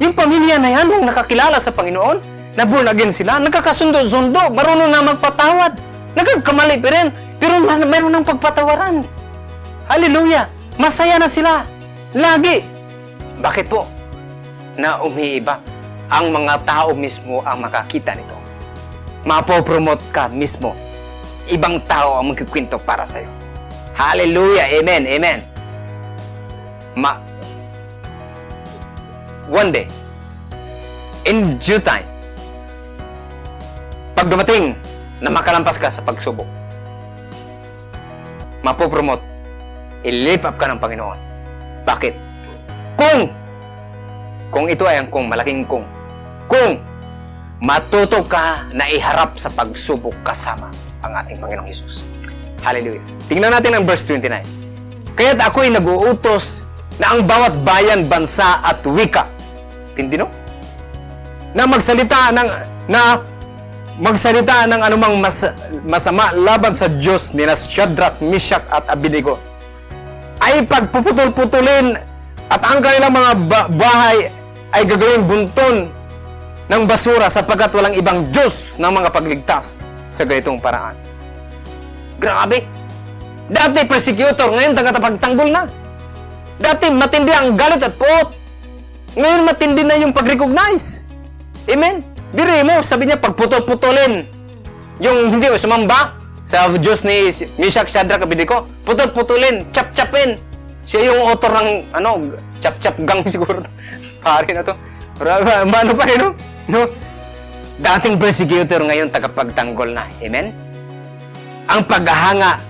[0.00, 5.04] Yung pamilya na yan nung nakakilala sa Panginoon, na born again sila, nagkakasundo-sundo, marunong na
[5.04, 5.76] magpatawad.
[6.16, 7.06] Nagkakamali pa rin,
[7.36, 9.04] pero meron ng pagpatawaran.
[9.92, 10.48] Hallelujah!
[10.80, 11.68] Masaya na sila.
[12.16, 12.64] Lagi.
[13.44, 13.84] Bakit po?
[14.80, 15.60] Na umiiba.
[16.08, 18.36] Ang mga tao mismo ang makakita nito.
[19.28, 20.72] Mapopromote ka mismo.
[21.44, 23.28] Ibang tao ang magkikwento para sa'yo.
[23.92, 24.80] Hallelujah!
[24.80, 25.04] Amen!
[25.04, 25.38] Amen!
[26.96, 27.20] Ma
[29.46, 29.86] One day,
[31.22, 32.02] in due time,
[34.18, 34.74] pag dumating
[35.22, 36.50] na makalampas ka sa pagsubok,
[38.66, 39.22] mapopromote,
[40.02, 41.18] i-lift up ka ng Panginoon.
[41.86, 42.14] Bakit?
[42.98, 43.30] Kung,
[44.50, 45.86] kung ito ay ang kung, malaking kung,
[46.50, 46.82] kung
[47.62, 50.74] matuto ka na iharap sa pagsubok kasama
[51.06, 52.02] ang ating Panginoong Hesus.
[52.66, 53.04] Hallelujah.
[53.30, 54.42] Tingnan natin ang verse 29.
[55.14, 56.66] Kaya't ako'y nag-uutos
[56.98, 59.35] na ang bawat bayan, bansa at wika,
[59.96, 60.28] tindi no?
[61.56, 62.48] Na magsalita ng,
[62.92, 63.24] na
[63.96, 65.40] magsalita ng anumang mas,
[65.88, 69.40] masama laban sa Diyos ni Shadrach, Meshach at Abednego
[70.44, 71.96] ay pagpuputol-putulin
[72.52, 74.28] at ang kanilang mga ba- bahay
[74.76, 75.76] ay gagawing bunton
[76.68, 79.80] ng basura sapagkat walang ibang Diyos ng mga pagligtas
[80.12, 80.94] sa ganitong paraan.
[82.20, 82.68] Grabe!
[83.46, 85.62] Dati persecutor, ngayon tagatapagtanggol na.
[86.58, 88.28] Dati matindi ang galit at puot.
[89.16, 91.08] Ngayon matindi na yung pag-recognize.
[91.66, 92.04] Amen?
[92.36, 94.28] Biri mo, sabi niya, pagputol-putulin.
[95.00, 96.14] Yung hindi o sumamba
[96.44, 100.36] sa Diyos ni Meshach, Shadrach, Abednego, putol-putulin, chap-chapin.
[100.84, 103.64] Siya yung author ng, ano, chap-chap gang siguro.
[104.20, 104.76] Pare na to.
[105.16, 106.28] Para- Ano pa rin, no?
[106.68, 106.80] no?
[107.76, 110.08] Dating persecutor, ngayon tagapagtanggol na.
[110.20, 110.52] Amen?
[111.66, 112.60] Ang paghahanga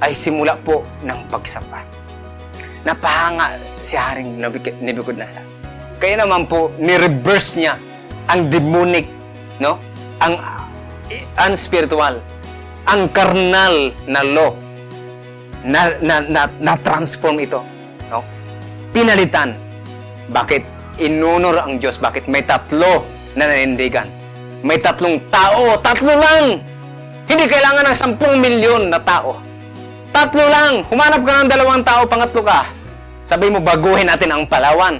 [0.00, 1.84] ay simula po ng pagsamba.
[2.84, 5.44] Napahanga si Haring Nebuchad- Nebuchadnezzar.
[6.00, 7.76] Kaya naman po, ni-reverse niya
[8.24, 9.04] ang demonic,
[9.60, 9.76] no?
[10.20, 10.40] Ang
[11.36, 12.24] unspiritual,
[12.88, 14.56] ang carnal na law
[15.60, 17.60] na, na, na, na transform ito,
[18.08, 18.24] no?
[18.96, 19.52] Pinalitan.
[20.32, 20.62] Bakit?
[21.00, 22.00] Inunor ang Diyos.
[22.00, 22.28] Bakit?
[22.28, 23.04] May tatlo
[23.36, 24.08] na nanindigan.
[24.60, 25.80] May tatlong tao.
[25.80, 26.60] Tatlo lang!
[27.24, 29.38] Hindi kailangan ng sampung milyon na tao.
[30.10, 30.82] Tatlo lang.
[30.90, 32.66] Humanap ka ng dalawang tao, pangatlo ka.
[33.22, 34.98] Sabi mo, baguhin natin ang Palawan.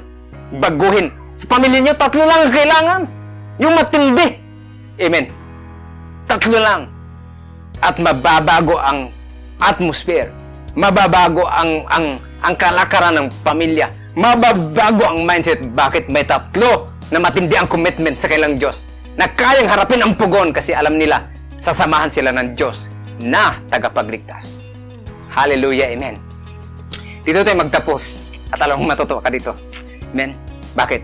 [0.63, 1.11] Baguhin.
[1.35, 3.01] Sa pamilya niyo, tatlo lang ang kailangan.
[3.59, 4.39] Yung matindi.
[5.03, 5.27] Amen.
[6.31, 6.87] Tatlo lang.
[7.83, 9.11] At mababago ang
[9.59, 10.31] atmosphere.
[10.79, 12.07] Mababago ang ang
[12.47, 13.91] ang kalakaran ng pamilya.
[14.15, 15.59] Mababago ang mindset.
[15.75, 18.87] Bakit may tatlo na matindi ang commitment sa kailang Diyos
[19.19, 21.27] na kayang harapin ang pugon kasi alam nila
[21.59, 24.70] sasamahan sila ng Diyos na tagapagligtas.
[25.31, 26.19] Hallelujah, Amen.
[27.23, 28.19] Dito tayo magtapos
[28.51, 29.55] at alam mo matutuwa ka dito.
[30.11, 30.35] Amen.
[30.75, 31.03] Bakit?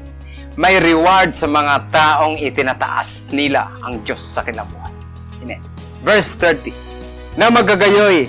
[0.57, 4.93] May reward sa mga taong itinataas nila ang Diyos sa kanilang buhay.
[5.45, 5.61] Amen.
[6.01, 6.73] Verse 30.
[7.37, 8.25] Na magagayoy,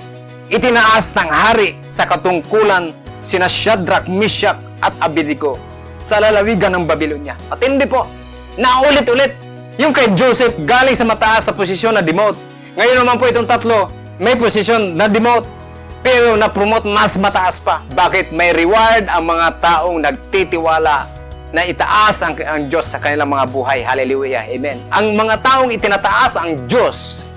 [0.52, 2.92] itinaas ng hari sa katungkulan
[3.24, 5.56] sina Shadrach, Meshach at Abednego
[5.98, 7.34] sa lalawigan ng Babylonia.
[7.50, 8.06] Matindi po.
[8.60, 9.34] Naulit-ulit.
[9.78, 12.36] Yung kay Joseph galing sa mataas sa posisyon na demote.
[12.74, 15.46] Ngayon naman po itong tatlo, may posisyon na demote.
[16.08, 17.84] Pero na-promote mas mataas pa.
[17.92, 18.32] Bakit?
[18.32, 21.04] May reward ang mga taong nagtitiwala
[21.52, 23.84] na itaas ang, ang Diyos sa kanilang mga buhay.
[23.84, 24.48] Hallelujah.
[24.48, 24.80] Amen.
[24.88, 27.28] Ang mga taong itinataas ang Diyos,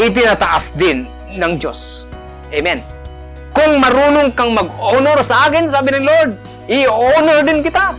[0.00, 1.04] itinataas din
[1.36, 2.08] ng Diyos.
[2.48, 2.80] Amen.
[3.52, 6.30] Kung marunong kang mag-honor sa akin, sabi ng Lord,
[6.72, 7.92] i-honor din kita.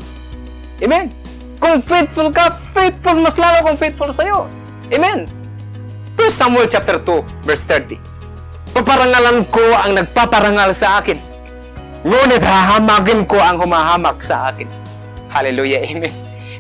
[0.82, 1.14] Amen.
[1.62, 4.50] Kung faithful ka, faithful mas lalo kung faithful sa'yo.
[4.90, 5.30] Amen.
[6.18, 8.13] 1 Samuel chapter 2, verse 30.
[8.74, 11.22] Paparangalan ko ang nagpaparangal sa akin.
[12.02, 14.66] Ngunit hahamakin ko ang humahamak sa akin.
[15.30, 15.86] Hallelujah.
[15.86, 16.10] Amen.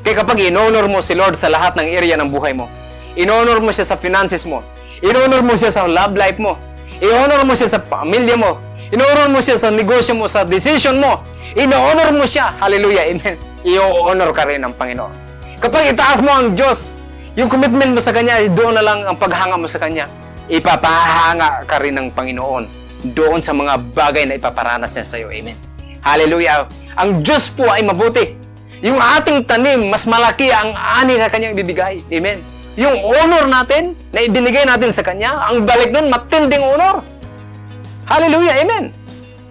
[0.06, 2.70] Kaya kapag in-honor mo si Lord sa lahat ng area ng buhay mo,
[3.18, 4.62] in-honor mo siya sa finances mo,
[5.02, 6.62] in-honor mo siya sa love life mo,
[7.02, 8.62] in-honor mo siya sa pamilya mo,
[8.94, 11.26] in-honor mo siya sa negosyo mo, sa decision mo,
[11.58, 12.54] in-honor mo siya.
[12.62, 13.10] Hallelujah.
[13.10, 13.36] Amen.
[13.66, 15.14] I-honor ka rin ng Panginoon.
[15.58, 17.02] Kapag itaas mo ang Diyos,
[17.34, 20.06] yung commitment mo sa Kanya, doon na lang ang paghanga mo sa Kanya.
[20.52, 22.64] Ipapahanga ka rin ng Panginoon
[23.16, 25.28] doon sa mga bagay na ipaparanas niya sa iyo.
[25.32, 25.56] Amen.
[26.04, 26.68] Hallelujah.
[27.00, 28.36] Ang Diyos po ay mabuti.
[28.84, 32.04] Yung ating tanim, mas malaki ang ani na Kanyang ibibigay.
[32.12, 32.44] Amen.
[32.76, 37.00] Yung honor natin na ibinigay natin sa Kanya, ang balik nun, matinding honor.
[38.04, 38.60] Hallelujah.
[38.60, 38.92] Amen.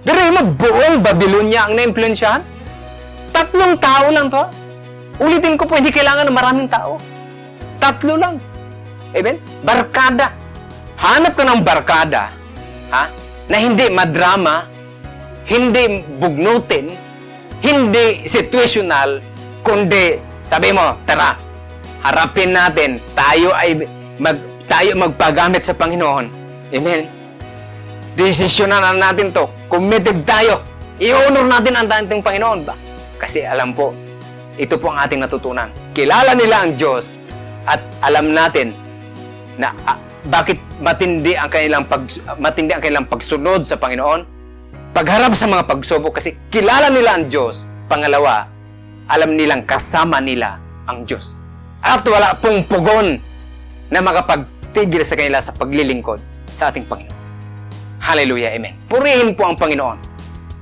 [0.05, 2.43] Pero yung buong Babylonia ang na-influensyahan,
[3.33, 4.45] tatlong tao lang to.
[5.23, 6.99] Ulitin ko po, hindi kailangan ng maraming tao.
[7.81, 8.37] Tatlo lang.
[9.17, 9.39] Amen?
[9.65, 10.42] Barkada.
[11.03, 12.31] Hanap ka ng barkada,
[12.95, 13.11] ha?
[13.51, 14.71] Na hindi madrama,
[15.51, 16.95] hindi bugnutin,
[17.59, 19.19] hindi situational,
[19.67, 21.35] kundi sabi mo, tara,
[22.07, 23.83] harapin natin, tayo ay
[24.19, 24.39] mag,
[24.71, 26.27] tayo magpagamit sa Panginoon.
[26.71, 27.11] Amen?
[28.15, 29.49] Desisyonan na natin to.
[29.67, 30.61] Committed tayo.
[31.03, 32.75] I-honor natin ang ating Panginoon ba?
[33.19, 33.91] Kasi alam po,
[34.55, 35.71] ito po ang ating natutunan.
[35.97, 37.17] Kilala nila ang Diyos
[37.65, 38.77] at alam natin
[39.57, 39.99] na ah,
[40.29, 42.07] bakit matindi ang kanilang pag
[42.39, 44.23] matindi ang kanilang pagsunod sa Panginoon?
[44.95, 47.67] Pagharap sa mga pagsubok kasi kilala nila ang Diyos.
[47.91, 48.47] Pangalawa
[49.11, 51.41] alam nilang kasama nila ang Diyos.
[51.83, 53.19] At wala pong pugon
[53.91, 56.23] na makapagtigil sa kanila sa paglilingkod
[56.55, 57.19] sa ating Panginoon.
[57.99, 58.79] Hallelujah Amen.
[58.87, 59.99] Purihin po ang Panginoon.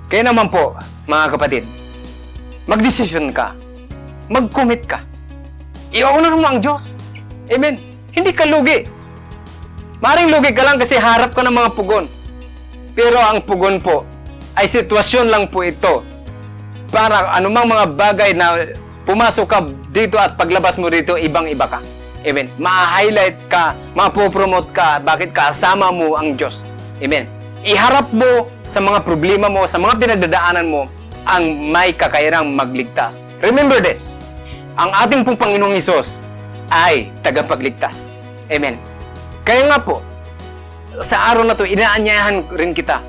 [0.09, 0.73] Kaya naman po
[1.05, 1.65] mga kapatid
[2.65, 3.53] magdesisyon ka.
[4.31, 5.05] Mag-commit ka.
[5.91, 6.97] I-honor mo ang Diyos.
[7.51, 7.77] Amen.
[8.15, 9.00] Hindi ka lugi
[10.01, 12.09] Maring lugi ka lang kasi harap ka ng mga pugon.
[12.97, 14.09] Pero ang pugon po
[14.57, 16.03] ay sitwasyon lang po ito
[16.89, 18.75] para anumang mga bagay na
[19.05, 19.59] pumasok ka
[19.93, 21.79] dito at paglabas mo dito, ibang-iba ka.
[22.25, 22.49] Amen.
[22.61, 26.65] Ma-highlight ka, mapopromote ka, bakit kasama mo ang Diyos.
[27.01, 27.25] Amen.
[27.61, 30.89] Iharap mo sa mga problema mo, sa mga pinagdadaanan mo,
[31.29, 33.29] ang may kakayarang magligtas.
[33.45, 34.17] Remember this,
[34.81, 36.25] ang ating pong Panginoong Isos
[36.73, 38.17] ay tagapagligtas.
[38.49, 38.90] Amen.
[39.45, 40.05] Kaya nga po,
[41.01, 43.01] sa araw na to, inaanyayahan rin kita.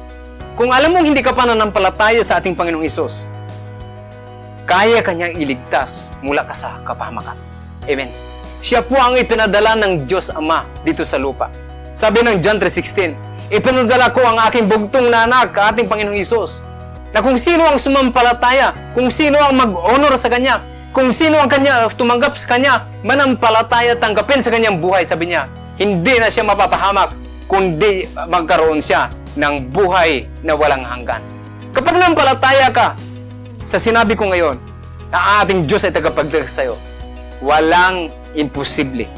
[0.55, 3.27] Kung alam mong hindi ka pa nanampalataya sa ating Panginoong Isos,
[4.63, 7.35] kaya kanyang iligtas mula ka sa kapahamakan.
[7.89, 8.07] Amen.
[8.61, 11.49] Siya po ang ipinadala ng Diyos Ama dito sa lupa.
[11.91, 16.63] Sabi ng John 3.16, Ipinadala ko ang aking bugtong na anak, ating Panginoong Isos,
[17.11, 20.63] na kung sino ang sumampalataya, kung sino ang mag-honor sa Kanya,
[20.95, 25.51] kung sino ang kanya, tumanggap sa Kanya, manampalataya tanggapin sa Kanyang buhay, sabi niya,
[25.81, 27.17] hindi na siya mapapahamak,
[27.49, 31.25] kundi magkaroon siya ng buhay na walang hanggan.
[31.73, 32.93] Kapag nampalataya ka
[33.65, 34.61] sa sinabi ko ngayon,
[35.09, 36.77] na ating Diyos ay tagapagligtas sa'yo,
[37.41, 39.09] walang imposible.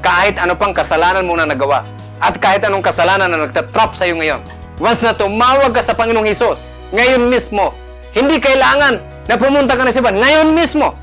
[0.00, 1.84] Kahit ano pang kasalanan mo na nagawa,
[2.16, 4.40] at kahit anong kasalanan na nagtatrap sa'yo ngayon,
[4.80, 6.64] once na tumawag ka sa Panginoong Hesus,
[6.96, 7.76] ngayon mismo,
[8.16, 10.16] hindi kailangan na pumunta ka na sa iba.
[10.16, 10.96] Ngayon mismo,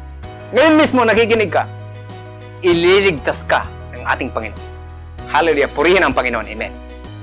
[0.57, 1.69] ngayon mismo nakikinig ka,
[2.65, 4.72] ililigtas ka ng ating Panginoon.
[5.33, 5.65] Hallelujah.
[5.73, 6.45] Purihin ang Panginoon.
[6.45, 6.69] Amen.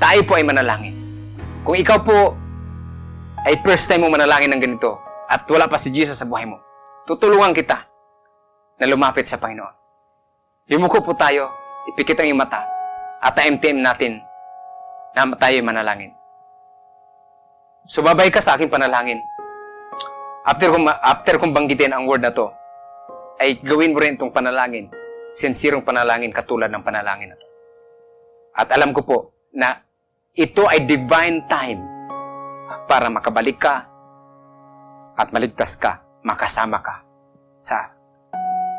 [0.02, 0.98] Tayo po ay manalangin.
[1.62, 2.34] Kung ikaw po
[3.46, 4.98] ay first time mo manalangin ng ganito
[5.30, 6.58] at wala pa si Jesus sa buhay mo,
[7.06, 7.86] tutulungan kita
[8.82, 9.70] na lumapit sa Panginoon.
[10.66, 11.54] Yumuko po tayo,
[11.94, 12.66] ipikit ang iyong mata,
[13.22, 14.18] at na-MTM natin
[15.14, 16.10] na tayo ay manalangin.
[17.86, 19.22] Sumabay ka sa aking panalangin.
[20.46, 22.50] After kong, after kong banggitin ang word na to,
[23.38, 24.90] ay gawin mo rin itong panalangin,
[25.30, 27.49] sincere panalangin katulad ng panalangin na to.
[28.60, 29.18] At alam ko po
[29.56, 29.80] na
[30.36, 31.80] ito ay divine time
[32.84, 33.88] para makabalik ka
[35.16, 37.00] at maligtas ka, makasama ka
[37.64, 37.88] sa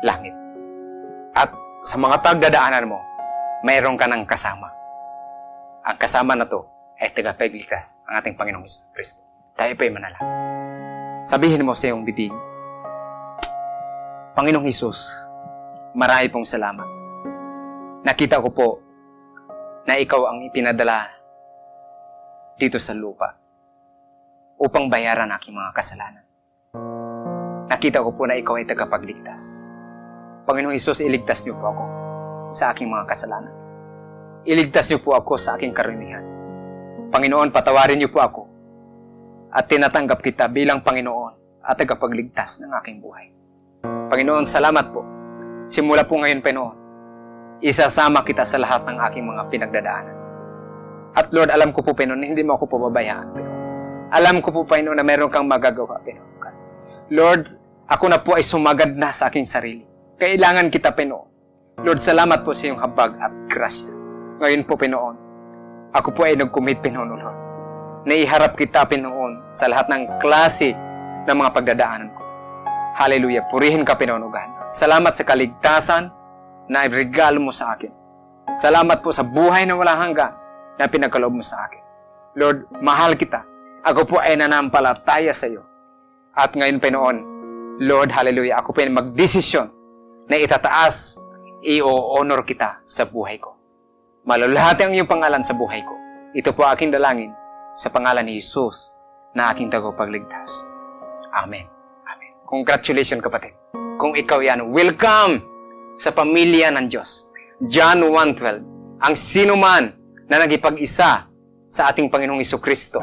[0.06, 0.30] langit.
[1.34, 1.50] At
[1.82, 3.02] sa mga pagdadaanan mo,
[3.66, 4.70] mayroon ka ng kasama.
[5.82, 6.62] Ang kasama na to
[7.02, 9.26] ay tagapagligtas ang ating Panginoong Kristo.
[9.58, 10.30] Tayo pa ay manalangin.
[11.26, 12.30] Sabihin mo sa iyong bibig,
[14.38, 15.26] Panginoong Hesus,
[15.98, 16.86] marami pong salamat.
[18.06, 18.81] Nakita ko po
[19.86, 21.10] na ikaw ang ipinadala
[22.54, 23.34] dito sa lupa
[24.62, 26.24] upang bayaran aking mga kasalanan.
[27.66, 29.72] Nakita ko po na ikaw ay tagapagligtas.
[30.46, 31.84] Panginoong Isus, iligtas niyo po ako
[32.54, 33.54] sa aking mga kasalanan.
[34.46, 36.22] Iligtas niyo po ako sa aking karamihan.
[37.10, 38.42] Panginoon, patawarin niyo po ako
[39.50, 43.30] at tinatanggap kita bilang Panginoon at tagapagligtas ng aking buhay.
[43.82, 45.02] Panginoon, salamat po.
[45.66, 46.76] Simula po ngayon, Panginoon,
[47.62, 50.16] isasama kita sa lahat ng aking mga pinagdadaanan.
[51.14, 53.60] At Lord, alam ko po, Panginoon, na hindi mo ako pababayaan, Panginoon.
[54.12, 56.30] Alam ko po, Panginoon, na meron kang magagawa, Panginoon.
[57.12, 57.44] Lord,
[57.86, 59.84] ako na po ay sumagad na sa aking sarili.
[60.16, 61.28] Kailangan kita, Panginoon.
[61.84, 63.92] Lord, salamat po sa iyong habag at grasya.
[64.40, 65.16] Ngayon po, Panginoon,
[65.92, 67.38] ako po ay nag-commit, Panginoon, Lord.
[68.08, 70.72] Na iharap kita, Panginoon, sa lahat ng klase
[71.28, 72.22] ng mga pagdadaanan ko.
[72.96, 73.44] Hallelujah.
[73.52, 74.48] Purihin ka, ugan.
[74.72, 76.21] Salamat sa kaligtasan
[76.70, 77.90] na regalo mo sa akin.
[78.52, 80.32] Salamat po sa buhay na walang hanggan
[80.76, 81.82] na pinagkaloob mo sa akin.
[82.36, 83.44] Lord, mahal kita.
[83.82, 85.64] Ako po ay nanampalataya sa iyo.
[86.32, 87.18] At ngayon, Panginoon,
[87.82, 89.68] Lord, hallelujah, ako po ay magdesisyon
[90.30, 91.18] na itataas,
[91.66, 93.58] i-honor kita sa buhay ko.
[94.22, 95.94] Malalahati ang iyong pangalan sa buhay ko.
[96.32, 97.34] Ito po aking dalangin
[97.74, 98.96] sa pangalan ni Jesus
[99.34, 100.62] na aking tagapagligtas.
[101.32, 101.66] Amen.
[102.06, 102.32] Amen.
[102.48, 103.52] Congratulations kapatid.
[104.00, 105.51] Kung ikaw yan, welcome
[106.02, 107.30] sa pamilya ng Diyos.
[107.70, 109.94] John 1.12 Ang sino man
[110.26, 111.30] na nagipag-isa
[111.70, 112.98] sa ating Panginoong Iso Kristo,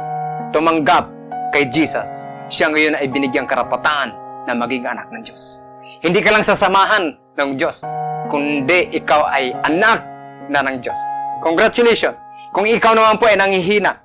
[0.51, 1.07] tumanggap
[1.55, 4.11] kay Jesus, siya ngayon ay binigyang karapatan
[4.43, 5.63] na maging anak ng Diyos.
[6.03, 7.87] Hindi ka lang sasamahan ng Diyos,
[8.27, 10.03] kundi ikaw ay anak
[10.51, 10.99] na ng Diyos.
[11.39, 12.19] Congratulations!
[12.51, 13.95] Kung ikaw naman po ay nangihina,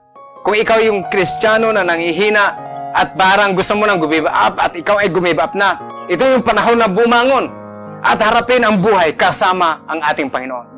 [0.46, 2.44] kung ikaw yung kristyano na nangihina
[2.94, 6.46] at parang gusto mo nang gumiba up at ikaw ay gumiba up na, ito yung
[6.46, 7.63] panahon na bumangon
[8.04, 10.68] at harapin ang buhay kasama ang ating Panginoon.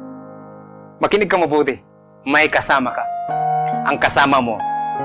[1.03, 1.75] Makinig ka mabuti.
[2.23, 3.05] May kasama ka.
[3.91, 4.55] Ang kasama mo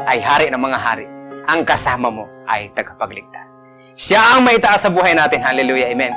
[0.05, 1.09] ay hari ng mga hari.
[1.49, 3.65] Ang kasama mo ay tagapagligtas.
[3.97, 5.41] Siya ang maitaas sa buhay natin.
[5.41, 5.89] Hallelujah.
[5.89, 6.13] Amen.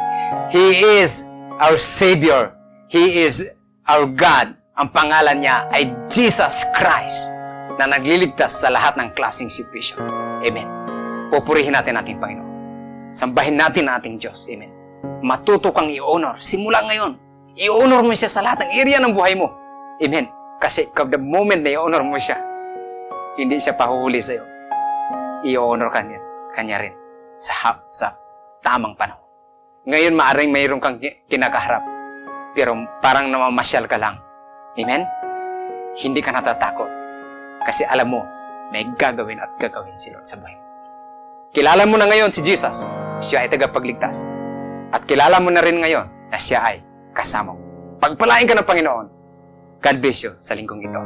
[0.53, 1.25] He is
[1.57, 2.53] our Savior.
[2.93, 3.49] He is
[3.89, 4.55] our God.
[4.77, 7.33] Ang pangalan niya ay Jesus Christ
[7.81, 10.05] na nagliligtas sa lahat ng klaseng situation.
[10.45, 10.69] Amen.
[11.33, 12.51] Pupurihin natin ating Panginoon.
[13.11, 14.47] Sambahin natin ating Diyos.
[14.51, 14.74] Amen.
[15.25, 16.37] Matuto kang i-honor.
[16.37, 17.13] Simula ngayon,
[17.57, 19.49] i-honor mo siya sa lahat ng area ng buhay mo.
[20.03, 20.29] Amen.
[20.61, 22.41] Kasi the moment na i-honor mo siya,
[23.39, 24.45] hindi siya pahuhuli sa'yo.
[25.45, 26.21] I-honor ka niya,
[26.57, 26.95] kanya rin
[27.37, 28.15] sa, hap, sa
[28.65, 29.21] tamang panahon.
[29.85, 31.85] Ngayon, maaring mayroon kang ki- kinakaharap.
[32.57, 32.73] Pero
[33.05, 34.17] parang namamasyal ka lang.
[34.79, 35.05] Amen?
[36.01, 36.89] Hindi ka natatakot.
[37.65, 38.25] Kasi alam mo,
[38.73, 40.65] may gagawin at gagawin si Lord sa buhay mo.
[41.55, 42.83] Kilala mo na ngayon si Jesus.
[43.23, 44.27] Siya ay tagapagligtas.
[44.95, 46.79] At kilala mo na rin ngayon na siya ay
[47.11, 47.63] kasama mo.
[47.99, 49.07] Pagpalain ka ng Panginoon.
[49.83, 51.03] God bless you sa linggong ito.